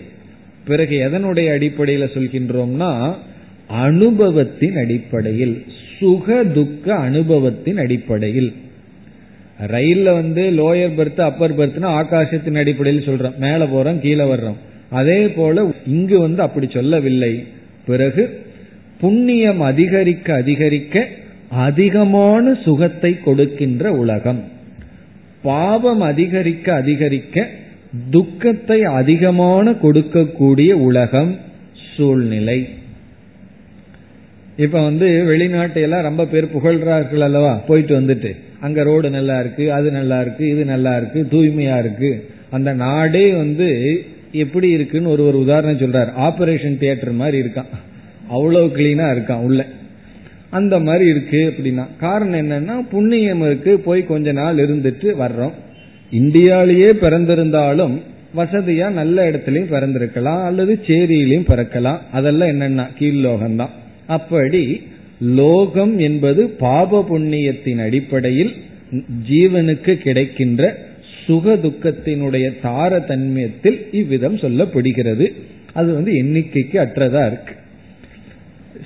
[0.66, 2.92] பிறகு எதனுடைய அடிப்படையில் சொல்கின்றோம்னா
[3.68, 5.66] அனுபவத்தின் அடிப்படையில்
[6.00, 8.52] சுக துக்க அனுபவத்தின் அடிப்படையில்.
[9.62, 13.38] ரயில்ல வந்து லோயர் பர்த் அப்பர் பர்த்னா ஆகாசத்தின் அடிப்படையில் சொல்றோம்.
[13.38, 14.56] மேல போறோம் கீழே வர்றோம்.
[14.90, 17.44] அதே போல இங்கு வந்து அப்படி சொல்லவில்லை.
[17.86, 18.46] பிறகு
[19.00, 21.08] புண்ணியம் அதிகரிக்க அதிகரிக்க
[21.50, 24.44] அதிகமான சுகத்தை கொடுக்கின்ற உலகம்.
[25.42, 27.50] பாவம் அதிகரிக்க அதிகரிக்க
[28.10, 31.38] துக்கத்தை அதிகமான கொடுக்கக்கூடிய உலகம்
[31.96, 32.70] சூழ்நிலை.
[34.58, 37.54] இப்ப வந்து வெளிநாட்டையெல்லாம் ரொம்ப பேர் புகழ்றார்கள் அல்லவா?
[37.54, 38.45] போயிட்டு வந்துட்டு.
[38.66, 42.12] அங்க ரோடு நல்லா இருக்கு அது நல்லா இருக்கு இது நல்லா இருக்கு தூய்மையா இருக்கு.
[42.50, 43.70] அந்த நாடே வந்து
[44.32, 46.12] எப்படி இருக்குன்னு ஒரு ஒரு உதாரணம் சொல்றாரு.
[46.20, 47.72] ஆபரேஷன் தியேட்டர் மாதிரி இருக்கான்.
[48.30, 49.66] அவ்வளவு கிளீனா இருக்கான் உள்ள.
[50.50, 51.86] அந்த மாதிரி இருக்கு அப்படின்னா.
[52.00, 55.56] காரணம் என்னன்னா புண்ணியம் இருக்கு போய் கொஞ்ச நாள் இருந்துட்டு வர்றோம்.
[56.12, 57.96] இந்தியாலேயே பிறந்திருந்தாலும்
[58.36, 62.00] வசதியா நல்ல இடத்துலயும் பிறந்திருக்கலாம் அல்லது சேரியிலையும் பிறக்கலாம்.
[62.12, 63.74] அதெல்லாம் என்னன்னா கீழ்லோகம்தான்
[64.08, 64.64] அப்படி
[65.20, 68.54] லோகம் என்பது பாப புண்ணியத்தின் அடிப்படையில்
[69.30, 70.78] ஜீவனுக்கு கிடைக்கின்ற
[71.26, 75.32] சுக துக்கத்தினுடைய தாரதன்மியத்தில் இவ்விதம் சொல்லப்படுகிறது.
[75.74, 77.54] அது வந்து எண்ணிக்கைக்கு அற்றதா இருக்கு.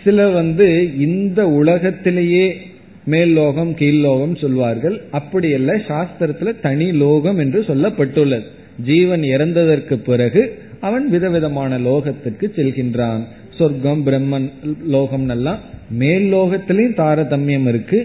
[0.04, 2.58] சில வந்து இந்த உலகத்திலேயே
[3.06, 5.02] மேல் லோகம் கீழ் லோகம் சொல்வார்கள்.
[5.12, 8.44] அப்படி அல்ல சாஸ்திரத்துல தனி லோகம் என்று சொல்லப்பட்டுள்ளது.
[8.86, 13.22] ஜீவன் இறந்ததற்கு பிறகு அவன் விதவிதமான லோகத்திற்கு செல்கின்றான்.
[13.60, 14.48] சொர்க்கம் பிரம்மன்
[14.88, 15.60] லோகம் எல்லாம்
[16.02, 18.00] மேல் லோகத்திலையும் தாரதமியம் இருக்கு.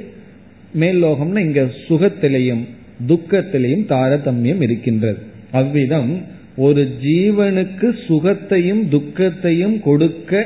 [0.75, 2.65] மேல் லோகம்னா இங்க சுகத்திலையும்
[3.09, 5.19] துக்கத்திலையும் தாரதமியம் இருக்கின்றது.
[5.51, 6.13] அவ்விதம்
[6.57, 10.45] ஒரு ஜீவனுக்கு சுகத்தையும் துக்கத்தையும் கொடுக்க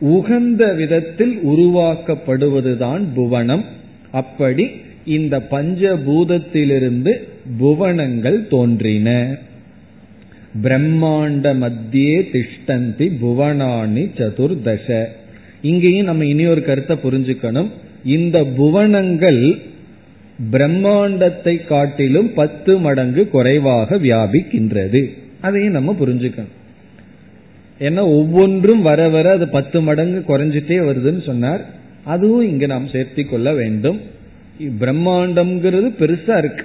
[0.00, 3.64] உகந்த விதத்தில் உருவாக்கப்படுவதுதான் புவனம்.
[4.12, 4.64] அப்படி
[5.04, 7.12] இந்த பஞ்சபூதத்திலிருந்து
[7.58, 9.08] புவனங்கள் தோன்றின.
[10.62, 15.04] பிரம்மாண்ட மத்தியே திஷ்டந்தி புவனானி சதுர்தச.
[15.62, 17.68] இங்கேயும் நம்ம இனி ஒரு கருத்தை புரிஞ்சுக்கணும்.
[18.04, 19.58] இந்த புவனங்கள்
[20.52, 25.10] பிரம்மாண்டத்தை காட்டிலும் பத்து மடங்கு குறைவாக வியாபிக்கின்றது.
[25.40, 26.54] அதையும் நம்ம புரிஞ்சுக்கணும்.
[27.80, 31.64] ஏன்னா ஒவ்வொன்றும் வர வர அது பத்து மடங்கு குறைஞ்சிட்டே வருதுன்னு சொன்னார்.
[32.04, 34.00] அதுவும் இங்க நாம் சேர்த்தி கொள்ள வேண்டும்.
[34.80, 36.64] பிரம்மாண்டம்ங்கிறது பெருசா இருக்கு.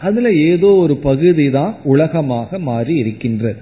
[0.00, 3.56] அதுல ஏதோ ஒரு பகுதி தான் உலகமாக மாறி இருக்கின்றது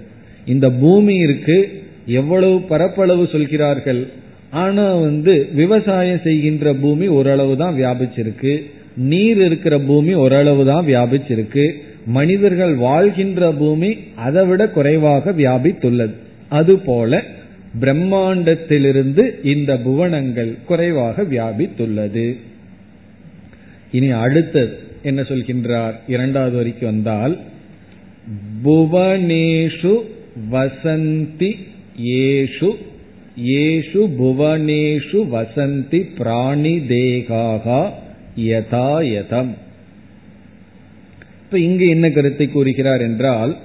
[0.46, 4.08] இந்த பூமி இருக்கு எவ்வளவு பரப்பளவு சொல்கிறார்கள்?
[4.50, 8.62] ஆனா வந்து விவசாயம் செய்கின்ற பூமி ஓரளவு தான் வியாபிச்சிருக்கு.
[8.96, 11.74] நீர் இருக்கிற பூமி ஓரளவு தான் வியாபிச்சிருக்கு.
[12.06, 16.12] மனிதர்கள் வாழ்கின்ற பூமி அதை விட குறைவாக வியாபித்துள்ளது.
[16.48, 17.22] அதுபோல
[17.80, 22.36] பிரம்மாண்டத்திலிருந்து இந்த புவனங்கள் குறைவாக வியாபித்துள்ளது.
[23.92, 24.83] இனி அடுத்தது.
[25.04, 25.94] என்ன சொல்கின்றார்?
[26.06, 27.38] இரண்டாவது வரைக்கும் வந்தால்
[28.64, 30.00] புவனேஷு
[30.52, 31.56] வசந்தி
[32.04, 32.70] ஏஷு
[33.44, 37.90] ஏஷு புவனேஷு வசந்தி பிராணி தேகாகா
[38.38, 39.52] யதாயதம்.
[41.42, 43.56] இப்ப இங்கு என்ன கருத்தை கூறுகிறார் என்றால்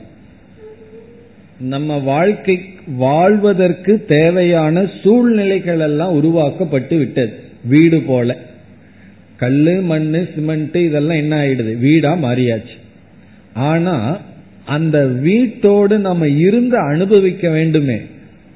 [1.59, 7.33] நம்ம வாழ்க்கை வாழ்வதற்கு தேவையான சூழ்நிலைகள் எல்லாம் உருவாக்கப்பட்டு விட்டது.
[7.65, 8.37] வீடு போல.
[9.39, 11.77] கல்லு மண்ணு சிமெண்ட் இதெல்லாம் என்ன ஆயிடுது?
[11.77, 12.75] வீடா மாறியாச்சு.
[13.53, 14.21] ஆனா
[14.65, 17.97] அந்த வீட்டோடு நம்ம இருந்து அனுபவிக்க வேண்டுமே.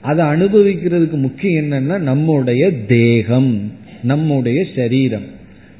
[0.01, 3.71] அதை அனுபவிக்கிறதுக்கு முக்கியம் என்னன்னா நம்முடைய தேகம்
[4.03, 5.25] நம்முடைய சரீரம்.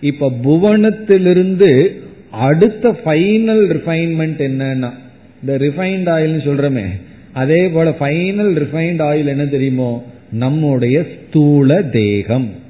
[0.01, 1.89] இப்ப புவனத்திலிருந்து
[2.31, 4.91] அடுத்த ஃபைனல் ரிஃபைன்மெண்ட் என்னன்னா
[5.41, 6.85] இந்த ரிஃபைன்ட் ஆயில்னு சொல்றமே
[7.33, 10.05] அதே போல ஃபைனல் ரிஃபைன்ட் ஆயில் என்ன தெரியுமோ?
[10.31, 12.61] நம்முடைய ஸ்தூல தேகம்.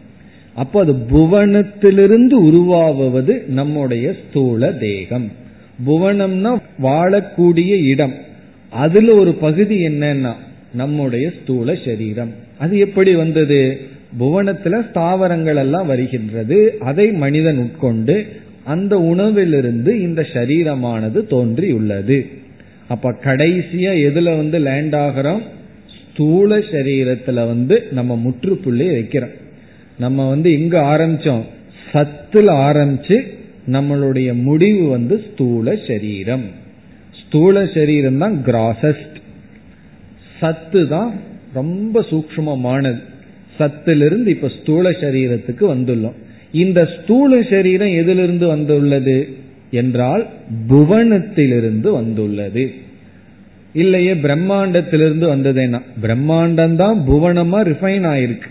[0.56, 5.32] அப்போ அது புவனத்திலிருந்து உருவாவது நம்முடைய ஸ்தூல தேகம்.
[5.88, 8.14] புவனம்னா வாழக்கூடிய இடம்.
[8.70, 10.34] அதுல ஒரு பகுதி என்னன்னா
[10.74, 12.32] நம்முடைய ஸ்தூல சரீரம்.
[12.58, 13.80] அது எப்படி வந்தது?
[14.20, 16.76] புவனத்துல ஸ்தாவரங்கள் எல்லாம் வருகின்றது.
[16.80, 18.28] அதை மனிதன் உட்கொண்டு
[18.64, 22.28] அந்த உணவிலிருந்து இந்த சரீரமானது தோன்றியுள்ளது
[22.88, 25.42] அப்ப கடைசியா எதுல வந்து லேண்ட் ஆகிறோம்?
[26.14, 29.42] ஸ்தூல சரீரத்துல வந்து நம்ம முற்றுப்புள்ளி வைக்கிறோம்.
[29.98, 31.44] நம்ம வந்து எங்க ஆரம்பிச்சோம்.
[31.92, 33.28] சத்துல ஆரம்பிச்சு
[33.72, 36.46] நம்மளுடைய முடிவு வந்து ஸ்தூல சரீரம்.
[37.22, 39.18] ஸ்தூல சரீரம் தான் கிராசஸ்ட்.
[40.40, 41.12] சத்து தான்
[41.54, 43.02] ரொம்ப சூக்மமானது
[43.58, 46.14] சத்திலிருந்து இப்ப ஸ்தூல சரீரத்துக்கு வந்துள்ளோம்.
[46.52, 49.38] இந்த ஸ்தூல சரீரம் எதிலிருந்து வந்துள்ளது
[49.72, 50.28] என்றால்
[50.70, 52.74] புவனத்திலிருந்து வந்துள்ளது.
[53.74, 58.50] இல்லையே பிரம்மாண்டத்திலிருந்து வந்ததுன்னா பிரம்மாண்டம் தான் புவனமா ரிஃபைன் ஆயிருக்கு.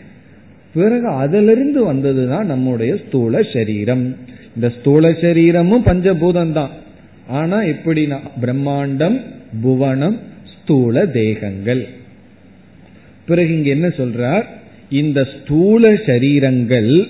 [0.75, 4.17] பிறகு அதிலிருந்து வந்ததுதான் நம்முடைய ஸ்தூல சரீரம்.
[4.55, 6.71] இந்த ஸ்தூல சரீரமும் பஞ்சபூதம் தான்
[7.27, 9.21] ஆனா எப்படின்னா பிரம்மாண்டம்
[9.63, 10.19] புவனம்
[10.55, 11.89] ஸ்தூல தேகங்கள்.
[13.27, 14.45] பிறகு இங்க என்ன சொல்றார்?
[14.91, 17.09] இந்த ஸ்தூல சரீரங்கள்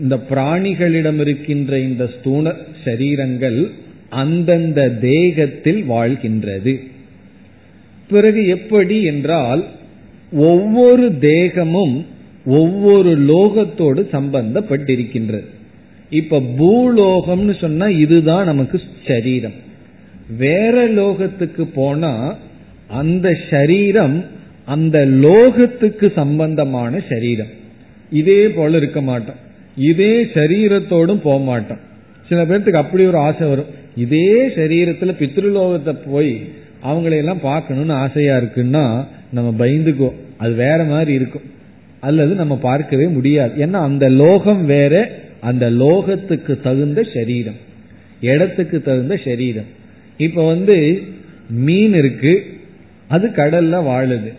[0.00, 2.54] இந்த பிராணிகளிடம் இருக்கின்ற இந்த ஸ்தூல
[2.84, 3.70] சரீரங்கள்
[4.08, 6.74] அந்தந்த தேகத்தில் வாழ்கின்றது.
[8.08, 9.64] பிறகு எப்படி என்றால்
[10.32, 12.06] ஒவ்வொரு தேகமும்
[12.44, 15.44] ஒவ்வொரு லோகத்தோடு சம்பந்தப்பட்டிருக்கின்றது.
[16.10, 19.52] இப்ப பூலோகம்னு சொன்னா இதுதான் நமக்கு சரீரம்.
[20.38, 22.36] வேற லோகத்துக்கு போனா
[22.88, 24.24] அந்த சரீரம்
[24.64, 27.46] அந்த லோகத்துக்கு சம்பந்தமான சரீரம்.
[28.10, 29.34] இதே போல இருக்க மாட்டோம்.
[29.76, 31.78] இதே சரீரத்தோடும் போக மாட்டோம்.
[32.28, 33.80] சில பேர்த்துக்கு அப்படி ஒரு ஆசை வரும்.
[33.96, 36.42] இதே சரீரத்துல பித்ருலோகத்தை போய்
[36.84, 40.16] அவங்களையெல்லாம் பார்க்கணும்னு ஆசையா இருக்குன்னா நம்ம பயந்துக்குவோம்.
[40.36, 41.42] அது வேற மாதிரி இருக்கும்.
[42.02, 43.52] அல்லது நம்ம பார்க்கவே முடியாது.
[43.64, 44.94] ஏன்னா அந்த லோகம் வேற
[45.40, 47.58] அந்த லோகத்துக்கு தகுந்த சரீரம்.
[48.20, 49.70] இடத்துக்கு தகுந்த சரீரம்.
[50.16, 50.76] இப்ப வந்து
[51.50, 52.32] மீன் இருக்கு
[53.08, 54.30] அது கடல்ல வாழுது.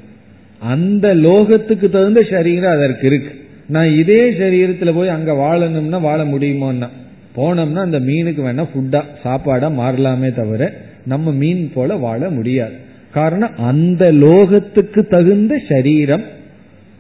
[0.60, 3.32] அந்த லோகத்துக்கு தகுந்த சரீரம் அதற்கு இருக்கு.
[3.68, 6.90] நான் இதே சரீரத்துல போய் அங்க வாழணும்னா வாழ முடியுமோன்னா
[7.36, 10.64] போனோம்னா அந்த மீனுக்கு வேணா ஃபுட்டா சாப்பாடா மாறலாமே தவிர
[11.06, 12.76] நம்ம மீன் போல வாழ முடியாது.
[13.12, 16.24] காரணம் அந்த லோகத்துக்கு தகுந்த சரீரம்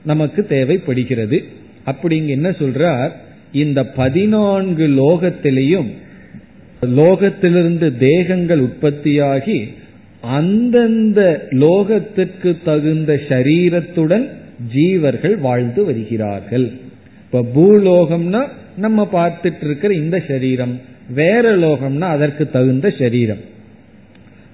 [0.05, 1.43] நமக்கு தேவைப்படுகிறது.
[1.85, 3.11] அப்படிங்க என்ன சொல்றார்?
[3.51, 5.89] இந்த பதினான்கு லோகத்திலையும்
[6.81, 9.73] லோகத்திலிருந்து தேகங்கள் உற்பத்தியாகி
[10.21, 14.29] அந்தந்த லோகத்திற்கு தகுந்த சரீரத்துடன்
[14.75, 16.71] ஜீவர்கள் வாழ்ந்து வருகிறார்கள்.
[17.25, 23.41] இப்ப பூலோகம்னா நம்ம பார்த்துட்டு இருக்கிற இந்த சரீரம் வேற லோகம்னா அதற்கு தகுந்த சரீரம்.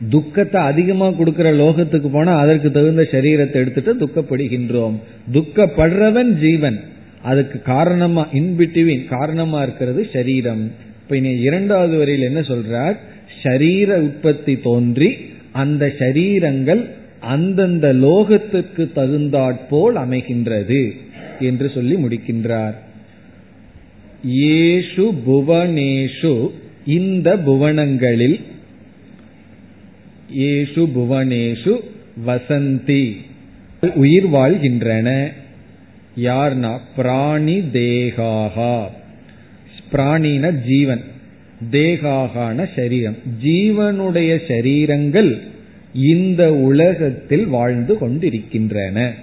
[0.10, 4.96] துக்கத்தை அதிகமா கொடுக்கிற லோகத்துக்கு போனா அதற்கு தகுந்த சரீரத்தை எடுத்துட்டு துக்கப்படுகின்றோம்.
[5.34, 6.80] துக்கப்படுறவன் ஜீவன்.
[7.22, 10.72] அதுக்கு காரணமா இன்பிட்டுவின் காரணமா இருக்கிறது சரீரம்.
[11.02, 12.96] இப்ப இனி இரண்டாவது வரையில் என்ன சொல்றார்?
[13.44, 15.16] ஷரீர உற்பத்தி தோன்றி
[15.52, 20.92] அந்த ஷரீரங்கள் அந்தந்த லோகத்துக்கு தகுந்தாற்போல் அமைகின்றது
[21.40, 22.74] என்று சொல்லி முடிக்கின்றார்.
[24.36, 26.50] ஏஷு புவனேஷு
[26.86, 28.40] இந்த புவனங்களில்
[30.38, 31.80] ஏஷு புவனேஷு
[32.28, 33.15] வசந்தி.
[33.96, 35.32] உயிர் வாழ்கின்றன.
[36.22, 36.80] யார்னா?
[36.96, 38.86] பிராணி தேகாகா.
[39.92, 41.02] பிராணின ஜீவன்.
[41.72, 43.18] தேகாகான சரீரம்.
[43.44, 45.39] ஜீவனுடைய சரீரங்கள்
[45.94, 49.13] இந்த உலகத்தில் வாழ்ந்து கொண்டிருக்கின்றன.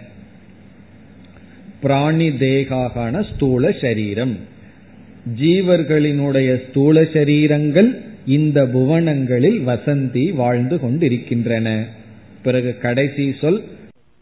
[1.82, 4.36] பிராணி தேகாகான ஸ்தூல சரீரம்.
[5.40, 11.84] ஜீவர்களினுடைய ஸ்தூல சரீரங்கள் இந்த புவனங்களில் வசந்தி வாழ்ந்து கொண்டிருக்கின்றன.
[12.42, 13.64] பிறகு கடைசி சொல்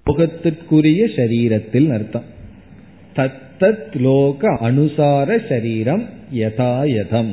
[0.06, 2.24] முகத்திற்குரிய சரீரத்தில் அர்த்தம்.
[3.16, 7.32] தத்தத் லோக அனுசார சரீரம் யதாயதம்.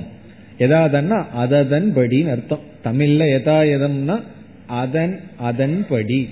[0.59, 2.59] எதாதன்னா அததன்படின்னு அர்த்தம்.
[2.83, 4.19] தமிழ்ல யதாயதம்னா
[4.67, 6.29] அதன் அதன்படி.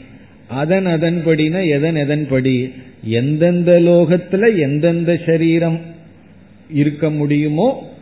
[0.48, 2.72] அதன் அதன்படினா எதன் எதன்படி?
[3.04, 5.80] எந்தெந்த லோகத்துல எந்தெந்த சரீரம்
[6.74, 7.98] இருக்க முடியுமோ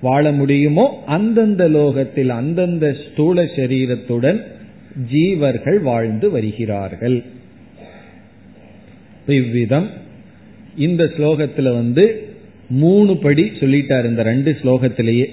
[0.00, 4.42] வாழ முடியுமோ அந்தந்த லோகத்தில் அந்தந்த ஸ்தூல சரீரத்துடன்
[5.12, 7.22] ஜீவர்கள் வாழ்ந்து வருகிறார்கள்.
[9.26, 9.88] இவ்விதம்
[10.76, 12.28] இந்த ஸ்லோகத்துல வந்து
[12.68, 15.26] மூணு படி சொல்லிட்டார் இந்த ரெண்டு ஸ்லோகத்திலேயே.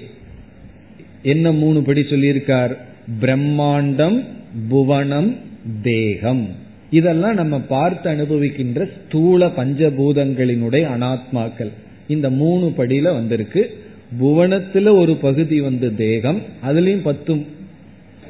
[1.22, 2.76] என்ன மூணு படி சொல்லியிருக்கார்?
[3.20, 4.24] பிரம்மாண்டம்
[4.68, 5.36] புவனம்
[5.82, 6.48] தேகம்.
[6.90, 11.70] இதெல்லாம் நம்ம பார்த்து அனுபவிக்கின்ற ஸ்தூல பஞ்சபூதங்களினுடைய அனாத்மாக்கள்.
[12.08, 13.86] இந்த மூணு படியில வந்திருக்கு.
[14.20, 17.44] புவனத்துல ஒரு பகுதி வந்து தேகம் அதுலயும் பத்து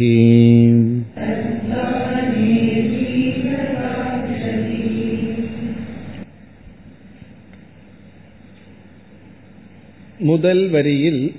[10.20, 11.34] முதல் வரியில்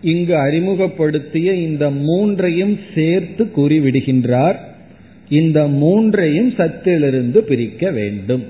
[0.00, 4.58] இங்கு அறிமுகப்படுத்திய இந்த மூன்றையும் சேர்த்து கூறிவிடுகின்றார்
[5.28, 8.44] இந்த மூன்றையும் சத்திலிருந்து பிரிக்க வேண்டும்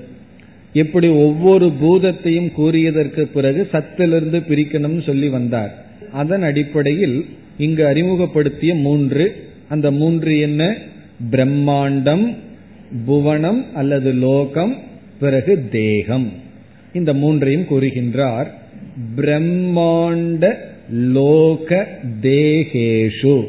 [0.72, 5.84] இப்படி ஒவ்வொரு பூதத்தையும் கூறியதற்கு பிறகு சத்திலிருந்து பிரிக்கணும்னு சொல்லி வந்தார்.
[6.12, 7.26] அதன் அடிப்படையில்
[7.58, 10.76] இங்கு அறிமுகப்படுத்திய மூன்று அந்த மூன்று என்ன?
[11.30, 12.36] பிரம்மாண்டம்
[13.06, 14.78] புவனம் அல்லது லோகம்
[15.20, 16.32] பிறகு தேகம்.
[16.92, 18.46] இந்த மூன்றையும் கூறுகின்றார்.
[19.16, 20.54] பிரம்மாண்ட
[20.92, 21.88] லோக
[22.22, 23.46] தேகேஷு.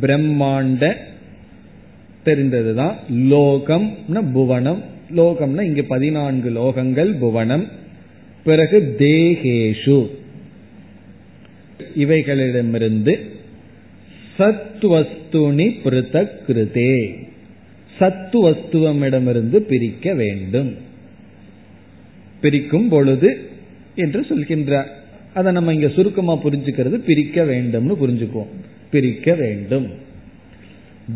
[0.00, 0.94] பிரம்மாண்ட
[2.24, 4.96] தெரிந்ததுதான் லோகம்னா புவனம்.
[5.10, 7.68] ஸ்லோகம்னா இங்கு பதினான்கு லோகங்கள் புவனம்
[8.44, 10.10] பிறகு தேகேஷு.
[11.96, 13.18] இவைகளிடமிருந்து
[14.38, 17.26] சத்வஸ்துனி பிருத்தக் கிருதே
[18.00, 20.76] சத்துவஸ்துவமிடமிருந்து பிரிக்க வேண்டும்.
[22.40, 23.48] பிரிக்கும் பொழுது
[23.94, 24.86] என்று சொல்கின்றார்.
[25.34, 28.52] அதை நம்ம இங்க சுருக்கமா புரிஞ்சுக்கிறது பிரிக்க வேண்டும்னு புரிஞ்சுக்குவோம்.
[28.90, 30.06] பிரிக்க வேண்டும்.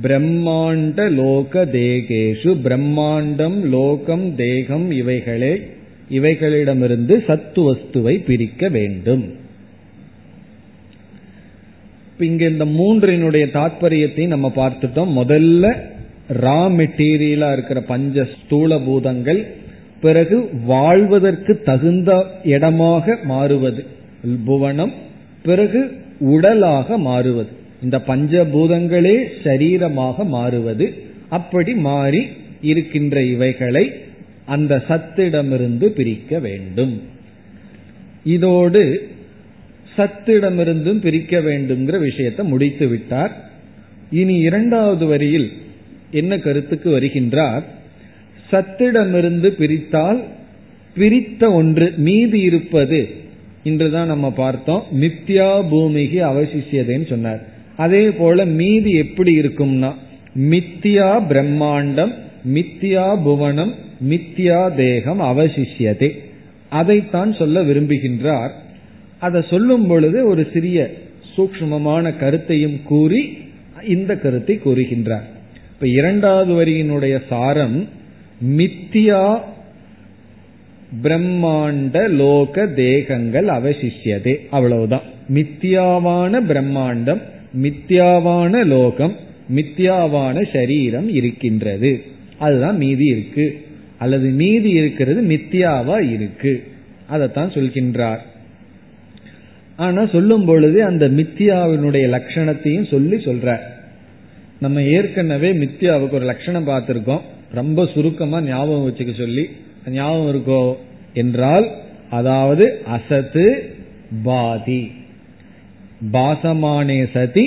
[0.00, 5.54] பிரம்மாண்ட லோக தேகேஷு பிரம்மாண்டம் லோகம் தேகம் இவைகளே
[6.08, 9.24] இவைகளிடமிருந்து சத்துவஸ்துவை பிரிக்க வேண்டும்.
[12.18, 15.12] இங்க இந்த மூன்றினுடைய தாற்பயத்தை நம்ம பார்த்துட்டோம்.
[15.20, 15.76] முதல்ல
[16.40, 19.40] ரா மெட்டீரியலா இருக்கிற பஞ்ச ஸ்தூல பூதங்கள்
[20.00, 23.84] பிறகு வாழ்வதற்கு தகுந்த இடமாக மாறுவது
[24.44, 24.92] புவனம்
[25.42, 25.80] பிறகு
[26.20, 27.52] உடலாக மாறுவது.
[27.82, 30.94] இந்த பஞ்சபூதங்களே சரீரமாக மாறுவது.
[31.28, 32.26] அப்படி மாறி
[32.60, 33.90] இருக்கின்ற இவைகளை
[34.44, 37.02] அந்த சத்திடமிருந்து பிரிக்க வேண்டும்.
[38.24, 39.08] இதோடு
[39.96, 43.50] சத்திடமிருந்தும் பிரிக்க வேண்டும்ங்கிற விஷயத்தை முடித்து விட்டார்.
[44.10, 45.52] இனி இரண்டாவது வரியில்
[46.10, 47.62] என்ன கருத்துக்கு வருகின்றார்?
[48.52, 50.22] சத்திடமிருந்து பிரித்தால்
[50.96, 53.08] பிரித்த ஒன்று மீதி இருப்பது.
[53.62, 54.82] இன்றுதான் நம்ம பார்த்தோம்.
[55.00, 57.51] மித்யா பூமிக்கு அவசிஷியதைன்னு சொன்னார்.
[57.76, 59.92] அதே போல மீதி எப்படி இருக்கும்னா
[60.38, 62.14] மித்தியா பிரம்மாண்டம்
[62.54, 63.74] மித்தியா புவனம்
[64.08, 66.18] மித்தியா தேகம் அவசிஷியதே.
[66.68, 68.50] அதைத்தான் சொல்ல விரும்புகின்றார்.
[69.18, 70.92] அதை சொல்லும் பொழுது ஒரு சிறிய
[71.36, 73.38] சூக்மமான கருத்தையும் கூறி
[73.88, 75.28] இந்த கருத்தை கூறுகின்றார்.
[75.72, 77.88] இப்ப இரண்டாவது வரியினுடைய சாரம்
[78.56, 79.40] மித்தியா
[81.02, 84.36] பிரம்மாண்ட லோக தேகங்கள் அவசிஷியதே.
[84.50, 85.02] அவ்வளவுதான்.
[85.34, 87.22] மித்தியாவான பிரம்மாண்டம்
[87.60, 89.16] மித்தியாவான லோகம்
[89.54, 92.02] மித்தியாவான சரீரம் இருக்கின்றது.
[92.38, 93.64] அதுதான் மீதி இருக்கு.
[93.98, 96.64] அல்லது மீதி இருக்கிறது மித்தியாவா இருக்கு.
[97.06, 98.18] அதைத்தான் சொல்கின்றார்.
[99.76, 103.58] ஆனா சொல்லும் பொழுது அந்த மித்தியாவினுடைய லட்சணத்தையும் சொல்லி சொல்ற
[104.60, 107.20] நம்ம ஏற்கனவே மித்தியாவுக்கு ஒரு லட்சணம் பார்த்திருக்கோம்.
[107.52, 109.48] ரொம்ப சுருக்கமா ஞாபகம் வச்சுக்க சொல்லி.
[109.90, 110.74] ஞாபகம் இருக்கோ?
[111.14, 111.70] என்றால்
[112.10, 113.74] அதாவது அசத்து
[114.22, 114.90] பாதி.
[116.12, 117.44] பாசமானே சதி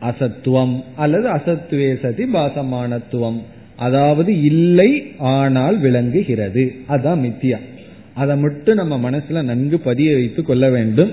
[0.00, 3.40] அசத்துவம் அல்லது அசத்துவே சதி பாசமானத்துவம்.
[3.76, 6.74] அதாவது இல்லை ஆனால் விளங்குகிறது.
[6.88, 7.58] அதான் மித்தியா.
[8.14, 11.12] அதை மட்டும் நம்ம மனசுல நன்கு பதிய வைத்து கொள்ள வேண்டும்.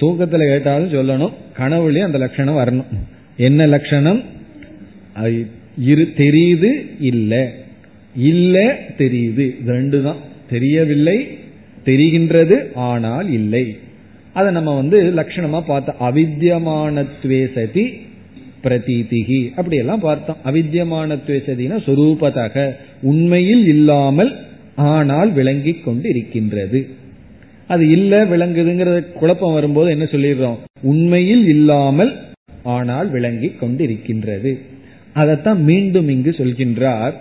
[0.00, 1.32] தூக்கத்துல கேட்டாலும் சொல்லணும்.
[1.58, 2.90] கனவுலயும் அந்த லட்சணம் வரணும்.
[3.36, 4.22] என்ன லட்சணம்?
[5.78, 7.42] இரு தெரியுது இல்லை.
[8.16, 8.66] இல்லை
[8.98, 9.46] தெரியுது.
[9.66, 10.16] ரெண்டு தான்
[10.50, 11.28] தெரியவில்லை
[11.84, 13.76] தெரிகின்றது ஆனால் இல்லை.
[14.34, 17.84] அதை நம்ம வந்து லட்சணமா பார்த்தோம் அவித்தியமானத்வே சதி
[18.64, 20.36] பிரதீதிகி அப்படி எல்லாம் பார்த்தோம்.
[20.44, 24.32] அவித்தியமானத்வே சதினா சொரூபதாக உண்மையில் இல்லாமல்
[24.74, 26.80] ஆனால் விளங்கி கொண்டு இருக்கின்றது
[27.66, 30.58] அது இல்ல விளங்குதுங்கிற குழப்பம் வரும்போது என்ன சொல்லிடுறோம்?
[30.82, 32.12] உண்மையில் இல்லாமல்
[32.62, 34.52] ஆனால் விளங்கி கொண்டு இருக்கின்றது
[35.12, 37.14] அதைத்தான் மீண்டும் இங்கு சொல்கின்றார்.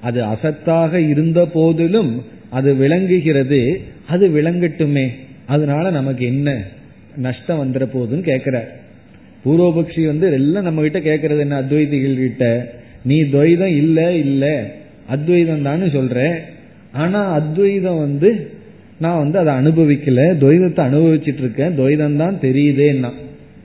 [0.00, 3.80] அது அசத்தாக இருந்த போதிலும் அது விளங்குகிறது.
[4.06, 5.06] அது விளங்கட்டுமே.
[5.48, 6.62] அதனால நமக்கு என்ன
[7.16, 8.76] நஷ்டம் வந்துட போகுதுன்னு கேட்கிறார்
[9.44, 11.62] பூர்வபக்ஷி வந்து எல்லாம் நம்ம கிட்ட கேட்கறது என்ன?
[11.62, 12.72] அத்வைதிகள் கிட்ட.
[13.04, 14.70] நீ துவைதம் இல்ல இல்ல.
[15.06, 16.38] அத்வைதம் தான் சொல்ற.
[16.92, 18.50] ஆனா அத்வைதம் வந்து
[19.00, 20.20] நான் வந்து அதை அனுபவிக்கல.
[20.40, 23.10] துவைதத்தை அனுபவிச்சுட்டு இருக்கேன் துவைதம் தான் தெரியுதேன்னா.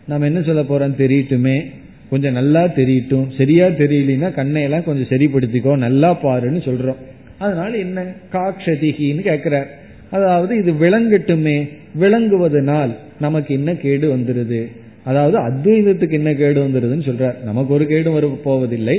[0.08, 0.96] நம்ம என்ன சொல்ல போறோம்?
[0.98, 1.72] தெரியட்டுமே.
[2.10, 5.78] கொஞ்சம் நல்லா தெரியட்டும் சரியா தெரியலனா கண்ணையெல்லாம் கொஞ்சம் சரிப்படுத்திக்கோ.
[5.78, 6.98] நல்லா பாருன்னு சொல்றோம்.
[7.38, 8.04] அதனால என்ன?
[8.32, 9.82] காக்ஷதிகின்னு கேட்கிறார்
[10.16, 11.58] அதாவது இது விளங்கட்டுமே
[12.00, 14.62] விளங்குவதனால் நமக்கு என்ன கேடு வந்துருது?
[15.04, 17.38] அதாவது அத்வைதத்துக்கு என்ன கேடு வந்துருதுன்னு சொல்றார்.
[17.44, 18.98] நமக்கு ஒரு கேடு வர போவதில்லை.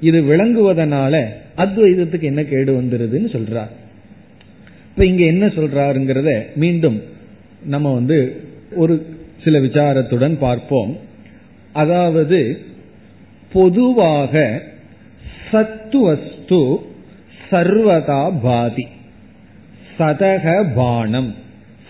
[0.00, 1.14] இது விளங்குவதனால
[1.56, 3.72] அத்வைதத்துக்கு என்ன கேடு வந்துருதுன்னு சொல்றார்.
[4.90, 6.98] இப்ப இங்க என்ன சொல்றாருங்கிறத மீண்டும்
[7.66, 8.18] நம்ம வந்து
[8.74, 8.94] ஒரு
[9.44, 10.92] சில விசாரத்துடன் பார்ப்போம்.
[11.72, 12.40] அதாவது
[13.52, 14.34] பொதுவாக
[15.50, 16.60] சத்து வஸ்து
[17.50, 18.86] சர்வதா பாதி.
[19.98, 21.34] சதக பானம்.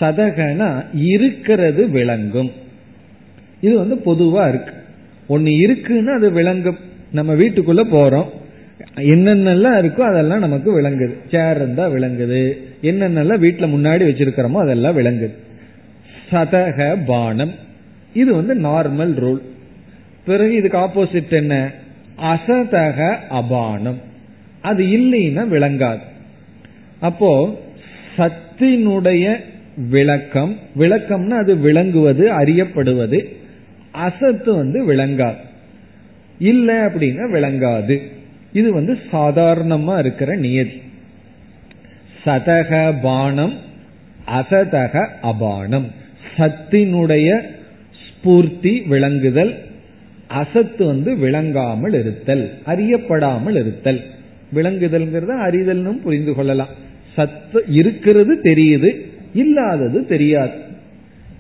[0.01, 2.53] சதகனா இருக்கிறது விளங்கும்.
[3.61, 4.73] இது வந்து பொதுவா இருக்கு.
[5.27, 6.79] ஒன்னு இருக்குன்னா அது விளங்கும்.
[7.13, 8.29] நம்ம வீட்டுக்குள்ள போறோம்.
[8.97, 11.15] என்னென்னலாம் இருக்கோ அதெல்லாம் நமக்கு விளங்குது.
[11.31, 12.63] சேர் இருந்தா விளங்குது.
[12.83, 15.35] என்னென்னலாம் வீட்டுல முன்னாடி வச்சிருக்கிறோமோ அதெல்லாம் விளங்குது.
[16.31, 17.55] சதக பானம்.
[18.13, 19.41] இது வந்து நார்மல் ரூல்
[20.27, 21.71] பிறகு இதுக்கு ஆப்போசிட் என்ன?
[22.23, 24.01] அசதக அபானம்.
[24.61, 26.01] அது இல்லைன்னா விளங்காது.
[27.01, 27.65] அப்போ
[28.17, 29.37] சத்தினுடைய
[29.91, 33.25] விளக்கம் விளக்கம்னா அது விளங்குவது அறியப்படுவது.
[33.91, 35.37] அசத்து வந்து விளங்காது.
[36.39, 38.03] இல்லை அப்படின்னா விளங்காது.
[38.53, 40.83] இது வந்து சாதாரணமா இருக்கிற நியதி.
[42.25, 43.55] சதக பானம்
[44.37, 45.85] அசதக அபானம்.
[46.37, 47.41] சத்தினுடைய
[48.05, 49.55] ஸ்பூர்த்தி விளங்குதல்.
[50.27, 54.05] அசத்து வந்து விளங்காமல் இருத்தல் அறியப்படாமல் இருத்தல்.
[54.55, 56.85] விளங்குதல்ங்கிறத அறிதல்னு புரிந்து கொள்ளலாம்.
[57.17, 59.01] சத்து இருக்கிறது தெரியுது
[59.35, 60.59] இல்லாதது தெரியாது.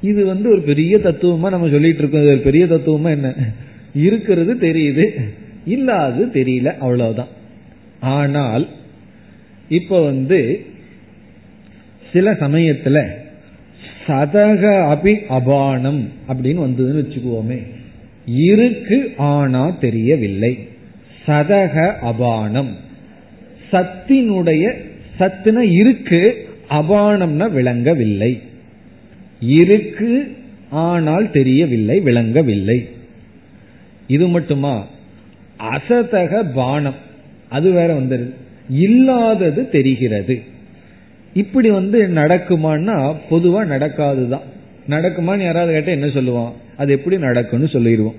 [0.02, 2.26] இது வந்து ஒரு பெரிய தத்துவமா நம்ம சொல்லிட்டு இருக்கோம்.
[2.26, 3.34] ஒரு பெரிய தத்துவமா என்ன?
[3.94, 5.06] இருக்கிறது தெரியுது
[5.66, 7.28] இல்லாதது தெரியல அவ்வளவுதான்.
[8.00, 8.68] ஆனால்
[9.68, 10.64] இப்ப வந்து
[12.12, 13.06] சில சமயத்துல
[14.06, 14.62] சதக
[14.94, 17.62] அபி அபானம் அப்படின்னு வந்ததுன்னு வச்சுக்குவோமே.
[18.26, 20.68] இருக்கு ஆனா தெரியவில்லை.
[21.26, 22.72] சதக அபானம்.
[23.72, 24.72] சத்தினுடைய
[25.18, 28.40] சத்துன இருக்கு அபானம்னா விளங்கவில்லை.
[29.40, 30.36] இருக்கு
[30.70, 32.88] ஆனால் தெரியவில்லை விளங்கவில்லை.
[34.06, 34.86] இது மட்டுமா?
[35.74, 36.94] அசதக பானம்.
[37.48, 38.30] அது வேற வந்துருது.
[38.70, 40.42] இல்லாதது தெரிகிறது.
[41.34, 44.46] இப்படி வந்து நடக்குமான்னா பொதுவா நடக்காதுதான்.
[44.88, 46.52] நடக்குமான்னு யாராவது கேட்டா என்ன சொல்லுவான்?
[46.76, 48.14] அது எப்படி நடக்கும்னு சொல்லிடுவோம்.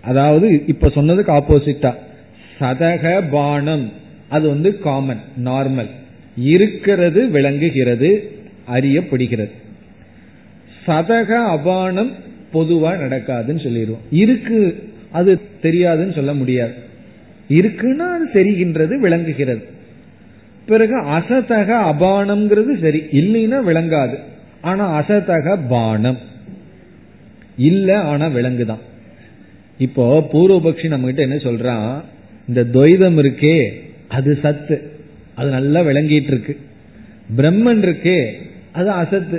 [0.00, 1.94] அதாவது இப்ப சொன்னதுக்கு ஆப்போசிட்டா
[2.60, 3.92] சதக பானம்.
[4.28, 5.90] அது வந்து காமன் நார்மல்
[6.36, 8.30] இருக்கிறது விளங்குகிறது
[8.74, 9.50] அறியப்படுகிறது.
[10.86, 12.10] சதக அபானம்
[12.52, 14.00] பொதுவா நடக்காதுன்னு சொல்லிடுவோம்.
[14.10, 16.72] இருக்கு அது தெரியாதுன்னு சொல்ல முடியாது.
[17.48, 19.64] இருக்குன்னா அது தெரிகின்றது விளங்குகிறது.
[20.66, 24.16] பிறகு அசதக அபானம்ங்கிறது சரி இல்லைன்னா விளங்காது.
[24.60, 26.18] ஆனா அசதக பானம்.
[27.58, 28.78] இல்ல ஆனா விலங்குதான்
[29.78, 32.00] இப்போ பூர்வபக்ஷி நம்ம கிட்ட என்ன சொல்றான்?
[32.48, 33.68] இந்த துவைதம் இருக்கே
[34.08, 34.95] அது சத்து.
[35.36, 36.54] அது நல்லா விளங்கிட்டு இருக்கு
[37.36, 38.16] பிரம்மன் இருக்கு
[38.72, 39.38] அது அசத்து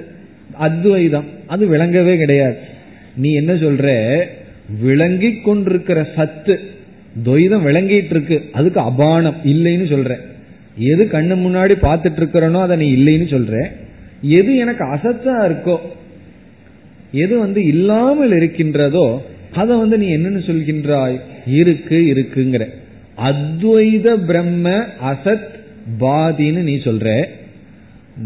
[0.68, 2.58] அத்வைதம் அது விளங்கவே கிடையாது.
[3.16, 3.88] நீ என்ன சொல்ற?
[4.80, 6.56] விளங்கி கொண்டிருக்கிற சத்து
[7.26, 10.14] துவைதம் விளங்கிட்டு இருக்கு அதுக்கு அபானம் இல்லைன்னு சொல்ற.
[10.78, 13.56] எது கண்ணு முன்னாடி பார்த்துட்டு இருக்கிறனோ அதை நீ இல்லைன்னு சொல்ற.
[14.22, 15.78] எது எனக்கு அசத்தா இருக்கோ
[17.12, 19.08] எது வந்து இல்லாமல் இருக்கின்றதோ
[19.54, 21.20] அதை வந்து நீ என்னன்னு சொல்கின்றாய்?
[21.48, 22.64] இருக்கு இருக்குங்கிற.
[23.30, 24.70] அத்வைத பிரம்ம
[25.12, 25.56] அசத்
[26.00, 27.26] பாதின்னு நீ சொல்ற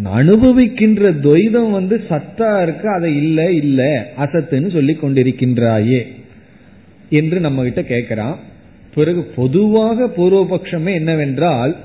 [0.03, 6.07] அனுபவிக்கின்ற துவைதம் வந்து சத்தா இருக்கு அதை இல்ல இல்ல அசத்துன்னு சொல்லி கொண்டிருக்கின்றாயே
[7.09, 8.35] என்று நம்ம கிட்ட கேட்கிறான்.
[8.95, 11.75] பிறகு பொதுவாக பூர்வபக்ஷமே என்னவென்றால்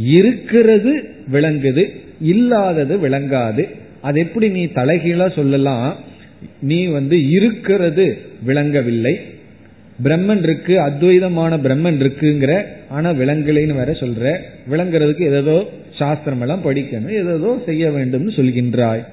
[0.00, 1.84] இருக்கிறது விளங்குது
[2.20, 3.68] இல்லாதது விளங்காது.
[4.00, 5.96] அது எப்படி நீ தலைகீழா சொல்லலாம்?
[6.60, 9.20] நீ வந்து இருக்கிறது விளங்கவில்லை.
[10.04, 14.38] பிரம்மன் இருக்கு அத்வைதமான பிரம்மன் இருக்குங்கிற ஆனா விளங்கலைன்னு வேற சொல்ற.
[14.70, 19.04] விளங்குறதுக்கு ஏதோ சாஸ்திரம் எல்லாம் படிக்கணும் ஏதோ செய்ய வேண்டும்னு சொல்கின்றாய்.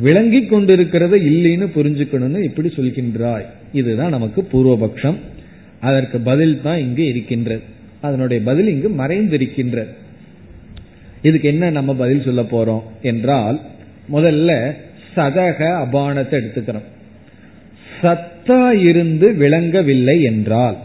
[0.00, 3.46] விளங்கி கொண்டிருக்கிறத இல்லைன்னு புரிஞ்சுக்கணும்னு இப்படி சொல்கின்றாய்.
[3.72, 5.18] இதுதான் நமக்கு பூர்வபக்ஷம்.
[5.80, 7.62] அதற்கு பதில் தான் இங்கு இருக்கின்றது.
[8.00, 9.92] அதனுடைய பதில் இங்கு மறைந்திருக்கின்றது.
[11.22, 13.60] இதுக்கு என்ன நம்ம பதில் சொல்ல போறோம் என்றால்
[14.12, 14.72] முதல்ல
[15.16, 16.88] சதக அபானத்தை எடுத்துக்கிறோம்.
[18.02, 20.76] சத்தா இருந்து விளங்கவில்லை என்றால்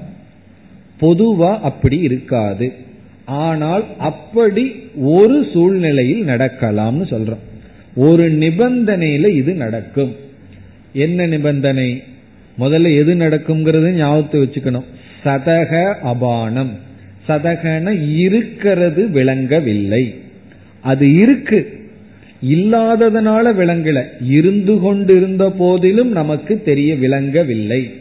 [1.01, 2.73] பொதுவா அப்படி இருக்காது.
[3.25, 7.43] ஆனால் அப்படி ஒரு சூழ்நிலையில் நடக்கலாம்னு சொல்றோம்.
[7.95, 10.15] ஒரு நிபந்தனையில இது நடக்கும்.
[10.93, 12.03] என்ன நிபந்தனை?
[12.59, 14.83] முதல்ல எது நடக்கும்ங்கிறது ஞாபகத்தை வச்சுக்கணும்.
[15.23, 16.69] சதக அபானம்.
[17.27, 20.15] சதகன இருக்கிறது விளங்கவில்லை.
[20.81, 21.84] அது இருக்கு.
[22.47, 24.03] இல்லாததனால விளங்கல.
[24.27, 27.93] இருந்து கொண்டிருந்த போதிலும் நமக்கு தெரிய விளங்கவில்லை.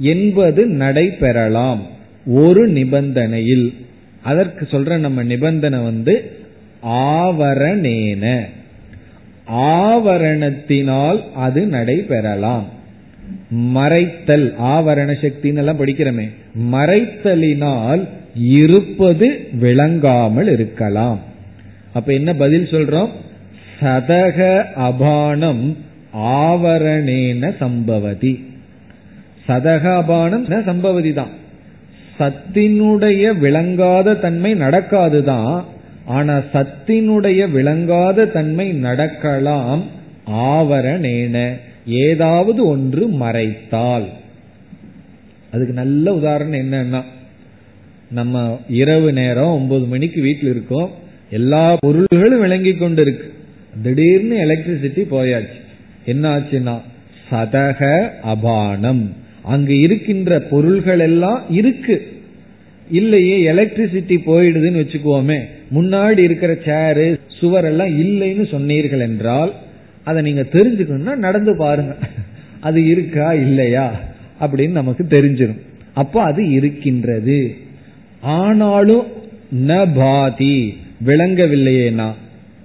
[0.00, 1.80] என்பது நடைபெறலாம்.
[2.26, 3.74] ஒரு நிபந்தனையில்.
[4.22, 6.30] அதற்கு சொல்ற நம்ம நிபந்தனை வந்து
[6.86, 8.40] ஆவரணேன.
[9.52, 12.64] ஆவரணத்தினால் அது நடைபெறலாம்.
[13.54, 16.30] மறைத்தல் ஆவரண சக்தின்னு எல்லாம் படிக்கிறோமே.
[16.72, 21.20] மறைத்தலினால் இருப்பது விளங்காமல் இருக்கலாம்.
[21.92, 23.08] அப்ப என்ன பதில் சொல்றோம்?
[23.80, 25.76] சதக அபானம்
[26.16, 28.44] ஆவரணேன சம்பவதி.
[29.48, 31.28] சதக அபானம் சம்பவதி தான்.
[32.18, 35.64] சத்தினுடைய விளங்காத தன்மை நடக்காதுதான்
[36.06, 39.84] ஆனா சத்தினுடைய விளங்காத தன்மை நடக்கலாம்
[40.30, 41.52] ஆவரணேன.
[41.86, 44.06] ஏதாவது ஒன்று மறைத்தால்.
[45.52, 47.02] அதுக்கு நல்ல உதாரணம் என்னன்னா
[48.10, 50.90] நம்ம இரவு நேரம் ஒன்பது மணிக்கு வீட்டில் இருக்கோம்.
[51.30, 53.34] எல்லா பொருள்களும் விளங்கி கொண்டு இருக்கு
[53.82, 55.60] திடீர்னு எலக்ட்ரிசிட்டி போயாச்சு.
[56.04, 56.80] என்ன ஆச்சுன்னா
[57.30, 59.08] சதக அபானம்.
[59.42, 62.06] அங்கு இருக்கின்ற பொருள்கள் எல்லாம் இருக்கு.
[62.90, 65.40] இல்லையே எலக்ட்ரிசிட்டி போயிடுதுன்னு வச்சுக்குவோமே.
[65.74, 69.52] முன்னாடி இருக்கிற சேரு சுவர் எல்லாம் இல்லைன்னு சொன்னீர்கள் என்றால்
[70.04, 71.96] அதை நீங்க தெரிஞ்சுக்கணும்னா நடந்து பாருங்க.
[72.60, 74.00] அது இருக்கா இல்லையா?
[74.40, 75.60] அப்படின்னு நமக்கு தெரிஞ்சிடும்
[75.94, 77.56] அப்போ அது இருக்கின்றது.
[78.20, 79.06] ஆனாலும்
[79.66, 82.12] ந பாதி விளங்கவில்லையேனா?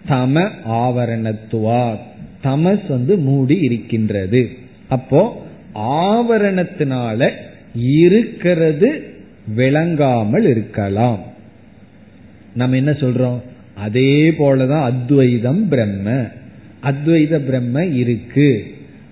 [0.09, 1.95] தம ஆவரணத்துவா
[2.43, 4.49] தமஸ் வந்து மூடி இருக்கின்றது.
[4.87, 5.45] அப்போ
[5.75, 7.31] ஆவரணத்தினால
[7.73, 9.03] இருக்கிறது
[9.55, 11.19] விளங்காமல் இருக்கலாம்.
[12.53, 13.41] நம்ம என்ன சொல்றோம்?
[13.75, 16.27] அதே போலதான் அத்வைதம் பிரம்ம.
[16.83, 18.65] அத்வைத பிரம்ம இருக்கு.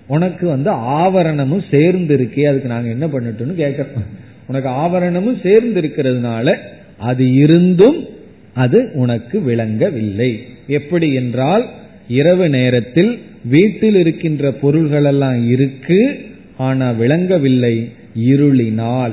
[0.06, 4.04] உனக்கு வந்து ஆவரணமும் சேர்ந்து இருக்கே அதுக்கு நாங்க என்ன பண்ணட்டும்னு கேட்கறோம்.
[4.46, 6.56] உனக்கு ஆவரணமும் சேர்ந்து இருக்கிறதுனால
[6.98, 8.06] அது இருந்தும்
[8.54, 10.42] அது உனக்கு விளங்கவில்லை.
[10.66, 11.68] எப்படி என்றால்
[12.08, 16.20] இரவு நேரத்தில் வீட்டில் இருக்கின்ற பொருள்களெல்லாம் இருக்கு
[16.56, 17.88] ஆனா விளங்கவில்லை.
[18.28, 19.12] இருளினால்.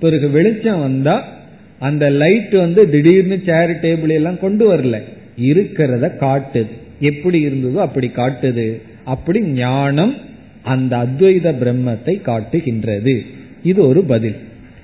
[0.00, 1.32] பிறகு வெளிச்சம் வந்தா
[1.78, 5.02] அந்த லைட் வந்து திடீர்னு சேர் டேபிள் எல்லாம் கொண்டு வரல.
[5.42, 6.68] இருக்கிறத காட்டுது.
[7.00, 8.80] எப்படி இருந்ததோ அப்படி காட்டுது.
[9.04, 10.16] அப்படி ஞானம்
[10.62, 13.22] அந்த அத்வைத பிரம்மத்தை காட்டுகின்றது.
[13.62, 14.34] இது ஒரு பதில்.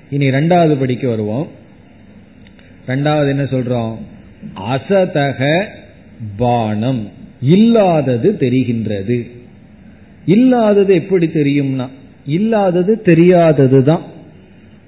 [0.09, 1.47] இனி ரெண்டாவது படிக்க வருவோம்.
[2.87, 3.95] ரெண்டாவது என்ன சொல்றோம்?
[4.69, 5.63] அசதக
[6.37, 7.09] பானம்.
[7.41, 9.29] இல்லாதது தெரிகின்றது.
[10.25, 11.87] இல்லாதது எப்படி தெரியும்னா
[12.25, 14.01] இல்லாதது தெரியாதது தான்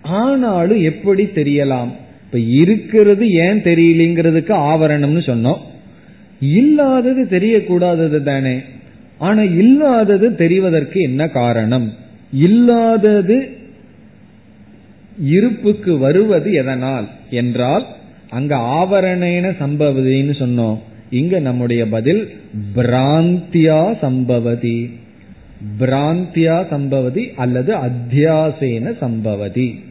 [0.01, 1.91] ஆனாலும் எப்படி தெரியலாம்?
[2.25, 5.57] இப்ப இருக்கிறது ஏன் தெரியலங்கிறதுக்கு ஆவரணம்னு சொன்னோம்.
[6.39, 8.59] இல்லாதது தெரியக்கூடாதது தானே.
[9.17, 11.93] ஆனா இல்லாதது தெரிவதற்கு என்ன காரணம்?
[12.33, 13.57] இல்லாதது
[15.19, 17.09] இருப்புக்கு வருவது எதனால்?
[17.29, 17.85] என்றால்
[18.29, 20.79] அங்க ஆவரணேன சம்பவதின்னு சொன்னோம்.
[21.09, 22.35] இங்க நம்முடைய பதில்
[22.75, 24.99] பிராந்தியா சம்பவதி.
[25.79, 29.83] பிராந்தியா சம்பவதி அல்லது அத்தியாசேன சம்பவதி.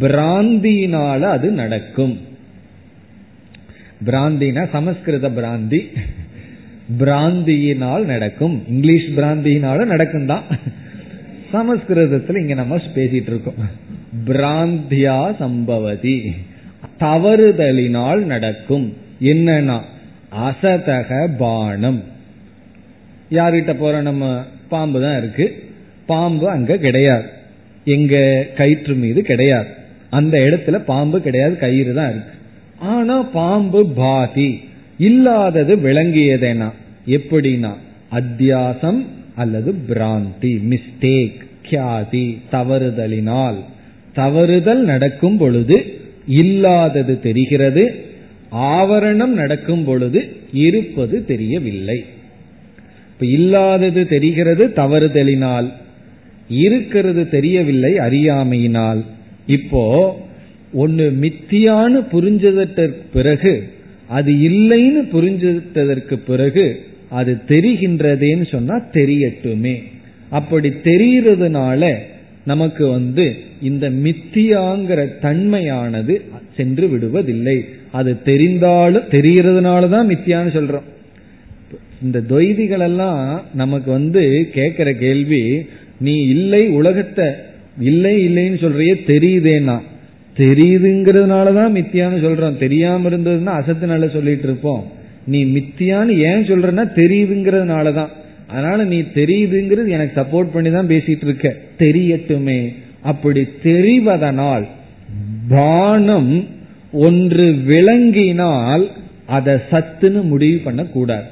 [0.00, 2.18] பிராந்தியினால அது நடக்கும்.
[4.06, 5.80] பிராந்தினா சமஸ்கிருத பிராந்தி.
[6.98, 8.62] பிராந்தியினால் நடக்கும்.
[8.68, 10.42] இங்கிலீஷ் பிராந்தியினால நடக்கும் தான்
[11.52, 13.54] சமஸ்கிருதத்துல இங்க நம்ம பேசிட்டு இருக்கோம்.
[14.26, 16.30] பிராந்தியா சம்பவதி.
[17.00, 18.96] தவறுதலினால் நடக்கும்.
[19.20, 19.80] என்னன்னா
[20.46, 22.02] அசதக பானம்.
[23.30, 25.62] யார்கிட்ட போற நம்ம பாம்பு தான் இருக்கு.
[26.06, 27.28] பாம்பு அங்க கிடையாது.
[27.84, 29.68] எங்க கயிற்று மீது கிடையாது.
[30.10, 32.38] அந்த இடத்துல பாம்பு கிடையாது கயிறு தான் இருக்கு.
[32.78, 34.60] ஆனா பாம்பு பாதி.
[34.98, 36.70] இல்லாதது விளங்கியதேனா?
[37.06, 37.74] எப்படின்னா
[38.10, 39.06] அத்தியாசம்
[39.38, 43.58] அல்லது பிராந்தி மிஸ்டேக் கியாதி தவறுதலினால்.
[44.14, 45.76] தவறுதல் நடக்கும் பொழுது
[46.26, 47.84] இல்லாதது தெரிகிறது.
[48.52, 50.20] ஆவரணம் நடக்கும் பொழுது
[50.52, 52.04] இருப்பது தெரியவில்லை.
[53.12, 55.68] இப்ப இல்லாதது தெரிகிறது தவறுதலினால்.
[56.48, 59.02] இருக்கிறது தெரியவில்லை அறியாமையினால்.
[59.46, 59.84] இப்போ
[60.72, 63.54] ஒன்னு மித்தியான்னு புரிஞ்சதற்கு பிறகு
[64.08, 66.66] அது இல்லைன்னு புரிஞ்சதற்கு பிறகு
[67.10, 69.82] அது தெரிகின்றதேன்னு சொன்னா தெரியட்டுமே.
[70.28, 71.94] அப்படி தெரியறதுனால
[72.44, 76.20] நமக்கு வந்து இந்த மித்தியாங்கிற தன்மையானது
[76.56, 77.60] சென்று விடுவதில்லை.
[77.90, 80.86] அது தெரிந்தாலும் தெரிகிறதுனால தான் மித்தியான்னு சொல்றோம்.
[82.02, 85.66] இந்த தொய்திகள் எல்லாம் நமக்கு வந்து கேட்கிற கேள்வி
[86.00, 87.26] நீ இல்லை உலகத்தை
[87.80, 89.80] இல்லை இல்லைன்னு சொல்றியே தெரியுதேனா
[90.36, 92.58] தெரியுதுங்கிறதுனாலதான் மித்தியான்னு சொல்றோம்.
[92.58, 94.96] தெரியாம இருந்ததுன்னா அசத்தினால சொல்லிட்டு இருப்போம்.
[95.28, 98.08] நீ மித்தியான்னு ஏன் சொல்றன்னா தெரியுதுங்கிறதுனாலதான்.
[98.46, 101.56] அதனால நீ தெரியுதுங்கிறது எனக்கு சப்போர்ட் பண்ணி தான் பேசிட்டு இருக்க.
[101.78, 102.74] தெரியட்டுமே.
[103.02, 104.66] அப்படி தெரிவதனால்
[105.48, 106.46] பானம்
[106.92, 108.86] ஒன்று விளங்கினால்
[109.26, 111.26] அதை சத்துன்னு முடிவு பண்ணக்கூடாது.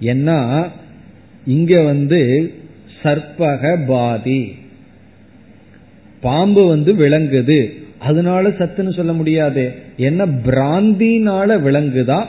[0.00, 0.68] ஏன்னா
[1.46, 2.52] இங்க வந்து
[3.02, 4.54] சர்ப்பக பாதி.
[6.20, 7.72] பாம்பு வந்து விளங்குது.
[7.98, 9.72] அதனால சத்துன்னு சொல்ல முடியாது.
[9.96, 12.26] என்ன பிராந்தினால விளங்குதா?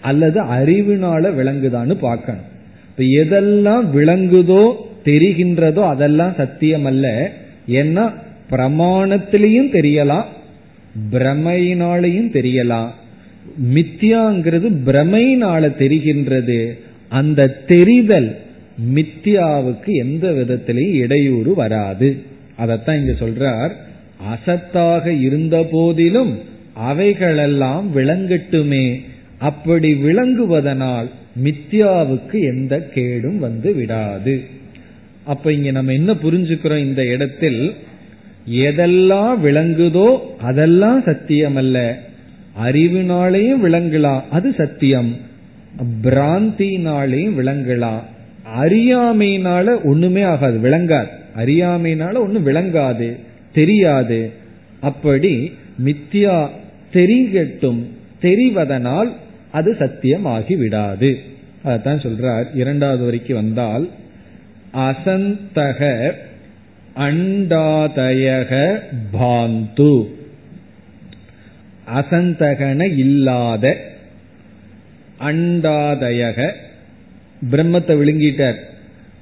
[0.00, 2.46] அல்லது அறிவினால விளங்குதான்னு பார்க்கணும்.
[2.96, 4.74] இப்ப எதெல்லாம் விளங்குதோ
[5.04, 7.30] தெரிகின்றதோ அதெல்லாம் சத்தியம் அல்ல
[7.68, 8.12] ஏன்னா
[8.50, 10.24] பிரமாணத்திலையும் தெரியலாம்
[11.12, 12.88] பிரமையினாலையும் தெரியலாம்.
[13.74, 16.78] மித்தியாங்கிறது பிரமையினால தெரிகின்றது.
[17.08, 18.38] அந்த தெரிதல்
[18.94, 22.16] மித்தியாவுக்கு எந்த விதத்திலையும் இடையூறு வராது.
[22.58, 23.70] அதத்தான் இங்க சொல்றார்
[24.32, 26.38] அசத்தாக இருந்த போதிலும்
[26.72, 29.00] அவைகளெல்லாம் விளங்கட்டுமே.
[29.38, 31.10] அப்படி விளங்குவதனால்
[31.44, 34.44] மித்யாவுக்கு எந்த கேடும் வந்து விடாது.
[35.24, 37.74] அப்ப இங்க நம்ம என்ன புரிஞ்சுக்கிறோம் இந்த இடத்தில்?
[38.50, 41.98] எதெல்லாம் விளங்குதோ அதெல்லாம் சத்தியம் அல்ல.
[42.64, 45.16] அறிவினாலேயும் விளங்கலாம் அது சத்தியம்.
[46.02, 48.00] பிராந்தினாலையும் விளங்கலாம்.
[48.62, 51.06] அறியாமையினால ஒண்ணுமே ஆகாது விளங்காது.
[51.36, 53.16] அறியாமையினால ஒண்ணு விளங்காது
[53.52, 54.30] தெரியாது.
[54.80, 55.52] அப்படி
[55.84, 56.48] மித்யா
[56.92, 57.82] தெரிகட்டும்
[58.22, 59.12] தெரிவதனால்
[59.52, 61.18] அது சத்தியமாகி விடாது
[61.64, 62.44] அதான் சொல்றார்.
[62.54, 63.88] இரண்டாவது வரைக்கும் வந்தால்
[64.74, 66.12] அசந்தக
[66.96, 68.78] அண்டாதயக
[69.10, 70.04] பாந்து.
[71.94, 73.76] அசந்தகன இல்லாத
[75.20, 76.52] அண்டாதயக
[77.50, 78.58] பிரம்மத்தை விழுங்கிட்டார்.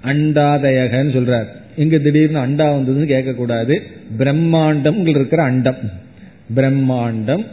[0.05, 1.47] அண்டாதயகன்னு சொல்றார்.
[1.77, 3.79] எங்க திடீர்னு அண்டா வந்ததுன்னு கேட்கக்கூடாது.
[4.19, 5.91] பிரம்மாண்டம் இருக்கிற அண்டம்.
[6.55, 7.47] பிரம்மாண்டம்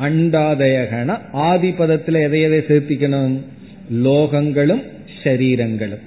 [0.00, 3.38] அண்டாதயகன ஆதி பதத்துல எதை எதை சேர்த்திக்கணும்?
[3.92, 4.82] லோகங்களும்
[5.24, 6.00] ஷரீரங்களும்.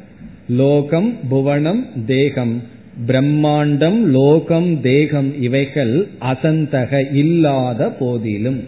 [0.49, 2.63] லோகம் புவனம் தேகம்.
[3.07, 8.63] பிரம்மாண்டம் லோகம் தேகம் இவைகள் அசந்தக இல்லாத போதிலும்.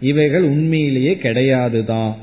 [0.00, 2.14] இவைகள் உண்மையிலேயே கிடையாதுதான்.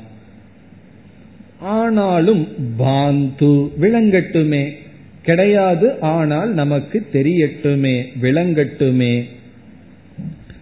[1.60, 4.72] ஆனாலும் பாந்து விளங்கட்டுமே.
[5.22, 8.06] கிடையாது ஆனால் நமக்கு தெரியட்டுமே.
[8.22, 9.24] விளங்கட்டுமே.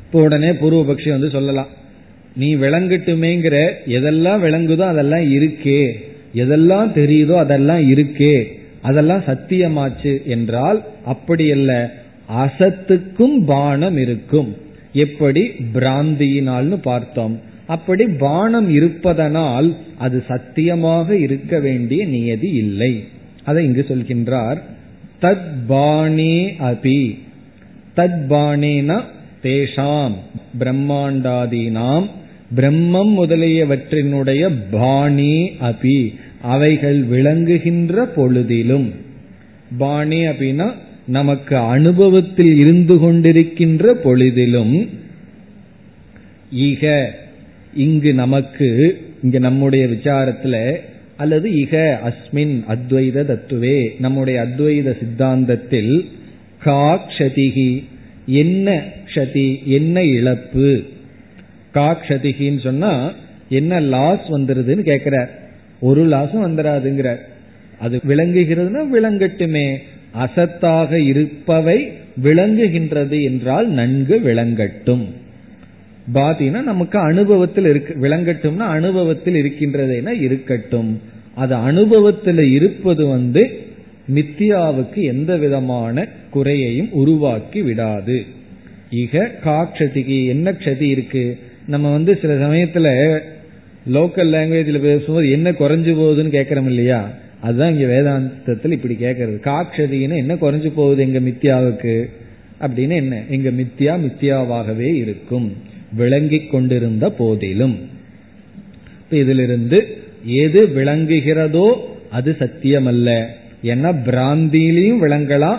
[0.07, 1.76] இப்போ உடனே பூர்வபக்ஷி வந்து சொல்லலாம்.
[2.37, 5.93] நீ விளங்கட்டுமேங்கிற எதெல்லாம் விளங்குதோ அதெல்லாம் இருக்கே.
[6.35, 8.45] எதெல்லாம் தெரியுதோ அதெல்லாம் இருக்கே.
[8.81, 11.93] அதெல்லாம் சத்தியமாச்சு என்றால் அப்படி அல்ல
[12.37, 14.57] அசத்துக்கும் பானம் இருக்கும்.
[14.93, 15.51] எப்படி?
[15.75, 17.41] பிராந்தியினால்னு பார்த்தோம்.
[17.67, 23.05] அப்படி பானம் இருப்பதனால் அது சத்தியமாக இருக்க வேண்டிய நியதி இல்லை.
[23.45, 24.59] அதை இங்கு சொல்கின்றார்.
[25.23, 27.19] தத் பாணே அபி.
[27.97, 29.03] தத் பாணேனா
[29.43, 30.15] தேஷாம்
[30.59, 32.11] பிரம்மாண்டாதீனாம்
[32.55, 36.15] பிரம்மம் முதலியவற்றினுடைய பாணி அபி.
[36.43, 38.91] அவைகள் விளங்குகின்ற பொழுதிலும்.
[39.79, 40.73] பாணி அப்படின்னா
[41.07, 44.89] நமக்கு அனுபவத்தில் இருந்து கொண்டிருக்கின்ற பொழுதிலும்.
[46.57, 47.07] இக
[47.75, 50.77] இங்கு நமக்கு இங்கு நம்முடைய விசாரத்துல
[51.17, 56.05] அல்லது இக அஸ்மின் அத்வைத தத்துவே நம்முடைய அத்வைத சித்தாந்தத்தில்
[56.63, 57.83] கா க்ஷதிகி
[58.27, 58.85] என்ன
[59.15, 60.83] க்ஷதி என்ன இழப்பு?
[61.77, 62.93] கா கஷதிகின்னு சொன்னா
[63.49, 65.31] என்ன லாஸ் வந்துருதுன்னு கேட்கிறார்
[65.81, 67.23] ஒரு லாஸும் வந்துடாதுங்கிறார்
[67.79, 69.67] அது விளங்குகிறதுனா விளங்கட்டுமே.
[70.25, 71.79] அசத்தாக இருப்பவை
[72.23, 75.05] விளங்குகின்றது என்றால் நன்கு விளங்கட்டும்.
[76.15, 80.91] பாதினா நமக்கு அனுபவத்தில் இருக்கு விளங்கட்டும்னா அனுபவத்தில் இருக்கின்றதுனா இருக்கட்டும்.
[81.35, 83.43] அது அனுபவத்தில் இருப்பது வந்து
[84.15, 88.19] மித்தியாவுக்கு எந்த விதமான குறையையும் உருவாக்கி விடாது.
[88.91, 91.25] இக காட்சதிக்கு என்ன கதி இருக்கு?
[91.67, 93.19] நம்ம வந்து சில சமயத்துல
[93.93, 97.09] லோக்கல் லாங்குவேஜ்ல பேசும்போது என்ன குறைஞ்சு போகுதுன்னு கேட்கறோம் இல்லையா?
[97.41, 102.11] அதுதான் இங்க வேதாந்தத்தில் இப்படி கேட்கறது காட்சதின்னு என்ன குறைஞ்சு போகுது எங்க மித்தியாவுக்கு
[102.61, 103.23] அப்படின்னு என்ன?
[103.29, 105.57] எங்க மித்தியா மித்தியாவாகவே இருக்கும்.
[105.93, 107.79] விளங்கி கொண்டிருந்த போதிலும்.
[109.11, 111.75] இதிலிருந்து எது விளங்குகிறதோ
[112.11, 113.27] அது சத்தியமல்ல.
[113.65, 115.59] ஏன்னா பிராந்தியிலையும் விளங்கலாம்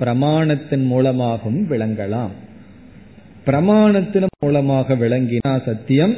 [0.00, 2.30] பிரமாணத்தின் மூலமாகவும் விளங்கலாம்.
[3.45, 6.15] பிரமாணத்தின் மூலமாக விளங்கினா சத்தியம்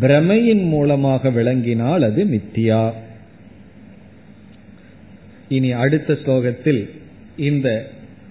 [0.00, 2.82] பிரமையின் மூலமாக விளங்கினால் அது மித்தியா
[5.48, 6.82] இனி அடுத்த ஸ்லோகத்தில்
[7.40, 7.68] இந்த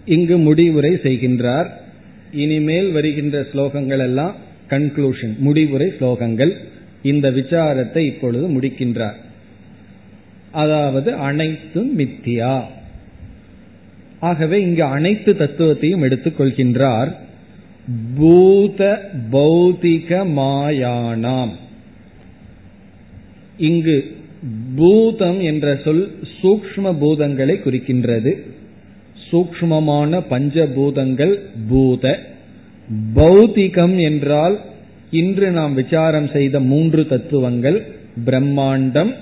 [0.08, 1.68] இங்கு முடிவுரை செய்கின்றார்.
[2.32, 4.34] இனிமேல் வருகின்ற ஸ்லோகங்கள் எல்லாம்
[4.68, 6.52] கன்க்ளூஷன் முடிவுரை ஸ்லோகங்கள்.
[7.02, 9.18] இந்த விசாரத்தை இப்பொழுது முடிக்கின்றார்.
[10.50, 12.56] அதாவது அனைத்தும் மித்தியா.
[14.20, 17.10] ஆகவே இங்கு அனைத்து தத்துவத்தையும் எடுத்துக் கொள்கின்றார்
[18.16, 21.52] பூத பௌதிக மாயானாம்.
[23.58, 24.16] இங்கு
[24.76, 26.02] பூதம் என்ற சொல்
[26.42, 28.32] சூக்ம பூதங்களை குறிக்கின்றது.
[29.32, 31.34] சூக்மமான பஞ்சபூதங்கள்
[31.68, 32.18] பூத.
[33.14, 34.60] பௌதிகம் என்றால்
[35.10, 37.86] இன்று நாம் விசாரம் செய்த மூன்று தத்துவங்கள்.
[38.24, 39.14] பிரம்மாண்டம்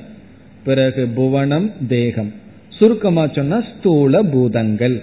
[0.64, 2.32] பிறகு புவனம் தேகம்.
[2.68, 5.02] சுருக்கமா சொன்னா ஸ்தூல பூதங்கள்.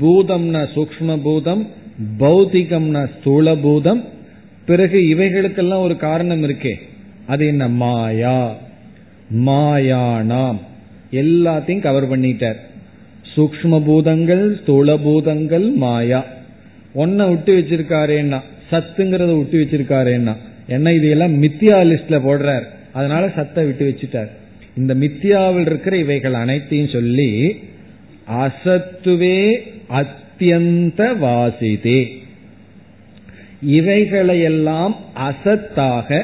[0.00, 1.66] பூதம்னா சூக்ம பூதம்
[2.18, 4.04] பௌதிகம்னா ஸ்தூல பூதம்
[4.66, 6.74] பிறகு இவைகளுக்கெல்லாம் ஒரு காரணம் இருக்கே.
[7.26, 7.68] அது என்ன?
[7.68, 8.56] மாயா.
[9.34, 10.58] மாயானாம்.
[11.12, 12.56] எல்லாத்தையும் கவர் பண்ணிட்டார்.
[13.38, 16.24] சூக்ம பூதங்கள் ஸ்தூல பூதங்கள் மாயா.
[16.94, 18.38] ஒன்ன விட்டு வச்சிருக்காரேன்னா
[18.70, 20.34] சத்துங்கிறத விட்டு வச்சிருக்காரேன்னா
[20.66, 22.66] என்ன இதையெல்லாம் மித்தியா லிஸ்ட்ல போடுறார்.
[22.92, 24.30] அதனால சத்தை விட்டு வச்சுட்டார்.
[24.76, 27.56] இந்த மித்தியாவில் இருக்கிற இவைகள் அனைத்தையும் சொல்லி
[28.44, 29.40] அசத்துவே
[30.00, 32.00] அத்தியந்த வாசிதே.
[33.62, 34.96] இவைகளையெல்லாம்
[35.28, 36.22] அசத்தாக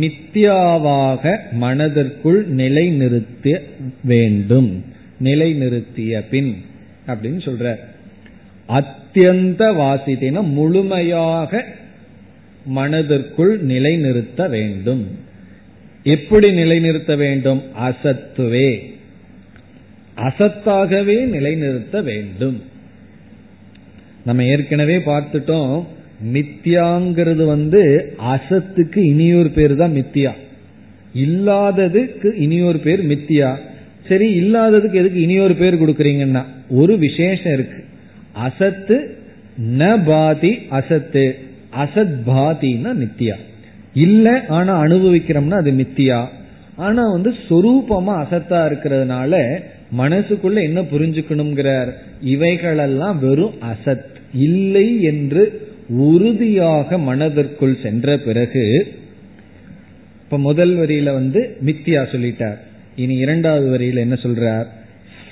[0.00, 3.62] மித்தியாவாக மனதிற்குள் நிலைநிறுத்த
[4.04, 4.94] வேண்டும்.
[5.22, 6.64] நிலைநிறுத்திய பின்
[7.06, 7.76] அப்படின்னு சொல்ற.
[8.68, 11.64] அத்தியந்த வாசித்தின முழுமையாக
[12.64, 15.18] மனதிற்குள் நிலைநிறுத்த வேண்டும்.
[16.02, 17.62] எப்படி நிலைநிறுத்த வேண்டும்?
[17.80, 18.94] அசத்துவே.
[20.16, 22.62] அசத்தாகவே நிலைநிறுத்த வேண்டும்.
[24.24, 25.84] நம்ம ஏற்கனவே பார்த்துட்டோம்
[26.32, 30.32] மித்தியாங்கிறது வந்து அசத்துக்கு இனியொரு பேர் தான் மித்தியா.
[31.16, 33.56] இல்லாததுக்கு இனியொரு பேர் மித்தியா.
[34.08, 36.42] சரி இல்லாததுக்கு எதுக்கு இனியொரு பேர் கொடுக்கறீங்கன்னா?
[36.70, 37.84] ஒரு விசேஷம் இருக்கு.
[38.32, 39.16] அசத்து
[39.78, 41.24] ந பாதி அசத்து.
[41.84, 43.34] அசத் பாதினா நித்தியா.
[43.94, 46.26] இல்ல ஆனா அனுபவிக்கிறோம்னா அது மித்தியா
[46.76, 49.60] ஆனா வந்து சொரூபமா அசத்தா இருக்கிறதுனால
[49.98, 51.90] மனசுக்குள்ள என்ன புரிஞ்சுக்கணுங்கிறார்
[52.22, 54.14] இவைகளெல்லாம் வெறும் அசத்.
[54.34, 58.86] இல்லை என்று உறுதியாக மனதிற்குள் சென்ற பிறகு
[60.24, 62.58] இப்ப முதல் வரியில வந்து மித்தியா சொல்லிட்டார்.
[62.96, 64.66] இனி இரண்டாவது வரியில் என்ன சொல்றார்?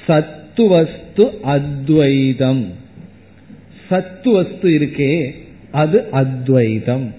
[0.08, 2.72] சத்துவஸ்து அத்வைதம்.
[3.90, 5.34] சத்துவஸ்து இருக்கே
[5.70, 7.14] அது அத்வைதம்.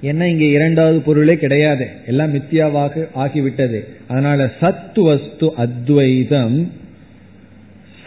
[0.00, 1.88] என்ன இங்க இரண்டாவது பொருளே கிடையாது.
[2.06, 3.84] எல்லாம் மித்தியாவாக ஆகிவிட்டது.
[4.08, 6.72] அதனால சத்து வஸ்து அத்வைதம்.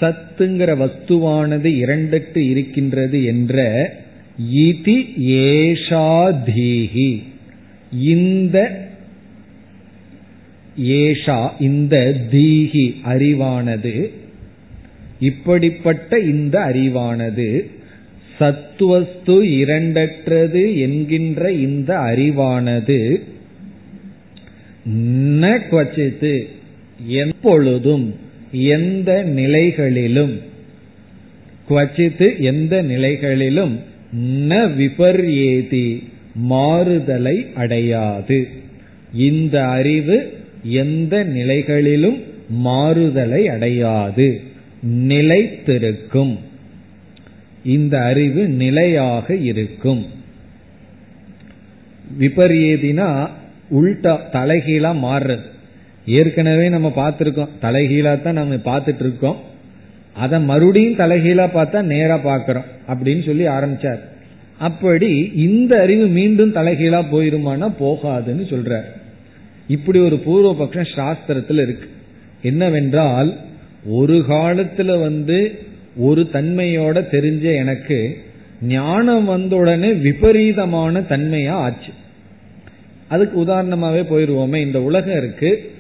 [0.02, 3.86] சத்துங்கிற வஸ்துவானது இரண்டுக்கு இருக்கின்றது என்ற
[4.54, 7.24] இதி ஏஷாதீகி
[8.00, 8.82] இந்த
[10.78, 14.10] ஏஷா இந்த தீஹி அறிவானது
[15.20, 17.66] இப்படிப்பட்ட இந்த அறிவானது
[18.40, 23.22] சத்துவஸ்து இரண்டற்றது என்கின்ற இந்த அறிவானது
[25.40, 26.48] ந குவச்சித்து
[27.08, 28.16] எப்பொழுதும்
[28.52, 30.42] எந்த நிலைகளிலும்
[31.70, 33.80] குவச்சித்து எந்த நிலைகளிலும்
[34.22, 36.04] ந விபர்யேதி
[36.34, 38.48] மாறுதலை அடையாது.
[39.14, 44.42] இந்த அறிவு எந்த நிலைகளிலும் மாறுதலை அடையாது.
[44.84, 46.40] நிலைத்திருக்கும்.
[47.64, 50.06] இந்த அறிவு நிலையாக இருக்கும்.
[52.20, 53.30] விபரீதினா
[53.72, 55.42] உள்டா தலைகீழா மாறுறது.
[56.06, 57.50] ஏற்கனவே நம்ம பார்த்துருக்கோம்.
[57.62, 59.38] தலைகீழா தான் நம்ம பார்த்துட்டு இருக்கோம்
[60.14, 64.00] அதை மறுபடியும் தலைகீழா பார்த்தா நேரா பார்க்கிறோம் அப்படின்னு சொல்லி ஆரம்பிச்சார்.
[64.58, 69.02] அப்படி இந்த அறிவு மீண்டும் தலைகீழா போயிருமானா போகாதுன்னு சொல்றார்.
[69.68, 71.90] இப்படி ஒரு பூர்வ பட்சம் சாஸ்திரத்தில் இருக்கு.
[72.42, 73.38] என்னவென்றால்
[73.86, 75.60] ஒரு காலத்துல வந்து
[75.98, 78.18] ஒரு தன்மையோட தெரிஞ்ச எனக்கு
[78.62, 81.92] ஞானம் வந்த உடனே விபரீதமான தன்மையா ஆச்சு.
[83.08, 85.72] அதுக்கு உதாரணமாவே போயிருவோமே இந்த உலகம் இருக்கு.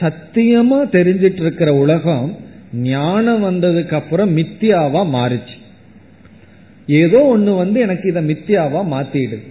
[0.00, 2.36] சத்தியமா தெரிஞ்சிட்டு இருக்கிற உலகம்
[2.72, 5.58] ஞானம் வந்ததுக்கு அப்புறம் மித்தியாவா மாறுச்சு.
[6.86, 9.42] ஏதோ ஒண்ணு வந்து எனக்கு இதை மித்தியாவா மாத்திடுது.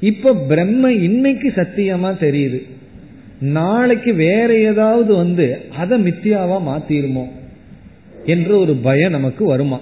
[0.00, 2.62] இப்ப பிரம்ம இன்னைக்கு சத்தியமா தெரியுது.
[3.42, 7.24] நாளைக்கு வேற ஏதாவது வந்து அதை மித்தியாவா மாத்திருமோ
[8.24, 9.80] என்ற ஒரு பயம் நமக்கு வருமா?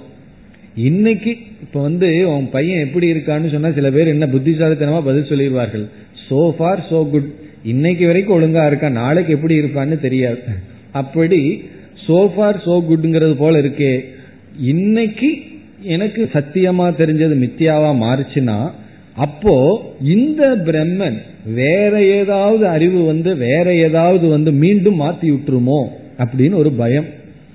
[0.74, 5.86] இன்னைக்கு இப்ப வந்து உன் பையன் எப்படி இருக்கான்னு சொன்னா சில பேர் என்ன புத்திசாலித்தனமா பதில் சொல்லிடுவார்கள்.
[6.28, 7.28] சோ ஃபார் சோ குட்
[7.62, 8.88] இன்னைக்கு வரைக்கும் ஒழுங்கா இருக்கா?
[8.88, 10.40] நாளைக்கு எப்படி இருப்பான்னு தெரியாது.
[10.92, 11.62] அப்படி
[12.06, 14.04] சோ ஃபார் சோ குட்ங்கிறது போல இருக்கே.
[14.58, 15.42] இன்னைக்கு
[15.82, 18.72] எனக்கு சத்தியமா தெரிஞ்சது மித்தியாவா மாறுச்சுன்னா
[19.16, 19.54] அப்போ
[20.00, 25.80] இந்த பிரம்மன் வேற ஏதாவது அறிவு வந்து வேற ஏதாவது வந்து மீண்டும் மாத்தி விட்டுருமோ
[26.18, 27.08] அப்படின்னு ஒரு பயம்.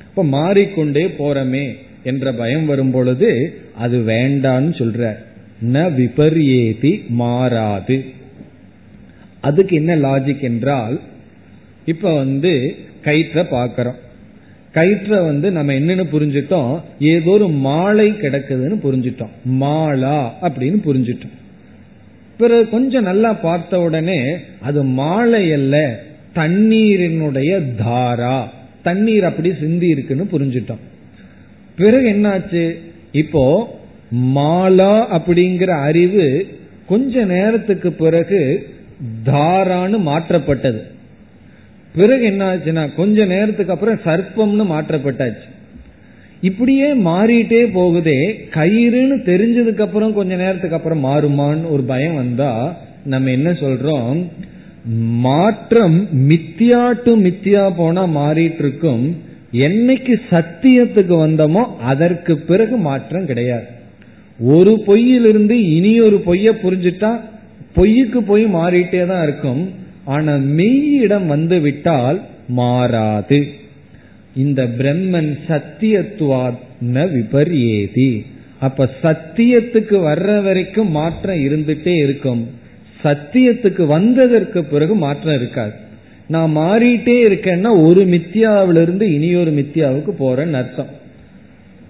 [0.09, 1.65] இப்ப மாறிக்கொண்டே போறமே
[2.03, 5.15] என்ற பயம் வரும் பொழுது அது வேண்டான்னு சொல்ற
[5.61, 8.05] ந விபரியேதி மாறாது.
[9.41, 10.99] அதுக்கு என்ன லாஜிக் என்றால்
[11.85, 13.99] இப்ப வந்து கயிற்ற பாக்கிறோம்
[14.73, 19.33] கயிற்ற வந்து நம்ம என்னன்னு புரிஞ்சிட்டோம் ஏதோ ஒரு மாலை கிடக்குதுன்னு புரிஞ்சிட்டோம்.
[19.59, 21.35] மாலா அப்படின்னு புரிஞ்சிட்டோம்.
[22.37, 26.03] பிறகு கொஞ்சம் நல்லா பார்த்த உடனே அது மாலை அல்ல
[26.35, 28.49] தண்ணீரினுடைய தாரா.
[28.83, 30.83] தண்ணீர் அப்படி சிந்தி இருக்குன்னு புரிஞ்சிட்டோம்.
[31.75, 32.75] பிறகு என்னாச்சு?
[33.11, 33.43] இப்போ
[34.11, 36.47] மாலா அப்படிங்கிற அறிவு
[36.87, 38.69] கொஞ்ச நேரத்துக்கு பிறகு
[39.25, 40.81] தாரான்னு மாற்றப்பட்டது.
[41.95, 45.49] பிறகு என்ன ஆச்சுன்னா கொஞ்ச நேரத்துக்கு அப்புறம் சர்ப்பம்னு மாற்றப்பட்டாச்சு.
[46.47, 48.19] இப்படியே மாறிட்டே போகுதே
[48.55, 52.51] கயிறுன்னு தெரிஞ்சதுக்கு அப்புறம் கொஞ்ச நேரத்துக்கு அப்புறம் மாறுமான்னு ஒரு பயம் வந்தா
[53.13, 54.17] நம்ம என்ன சொல்றோம்?
[55.27, 55.95] மாற்றம்
[56.29, 59.05] மித்தியா டு மித்தியா போனா மாறிட்டு இருக்கும்
[59.67, 63.67] என்னைக்கு சத்தியத்துக்கு வந்தோமோ அதற்கு பிறகு மாற்றம் கிடையாது.
[64.55, 67.11] ஒரு பொய்யிலிருந்து இனி ஒரு பொய்ய புரிஞ்சுட்டா
[67.77, 69.61] பொய்யுக்கு பொய் மாறிட்டே தான் இருக்கும்.
[70.15, 72.19] ஆனா மெய்யிடம் வந்து விட்டால்
[72.59, 73.39] மாறாது.
[74.35, 76.63] இந்த பிரம்மன் சத்தியத்துவாத்
[76.93, 78.25] ந விபர்யேதி.
[78.59, 82.47] அப்ப சத்தியத்துக்கு வர்ற வரைக்கும் மாற்றம் இருந்துட்டே இருக்கும்.
[83.03, 85.71] சத்தியத்துக்கு வந்ததற்கு பிறகு மாற்றம் இருக்காது.
[86.27, 91.03] நான் மாறிட்டே இருக்கேன்னா ஒரு மித்தியாவிலிருந்து இனி ஒரு மித்தியாவுக்கு போறேன்னு அர்த்தம்.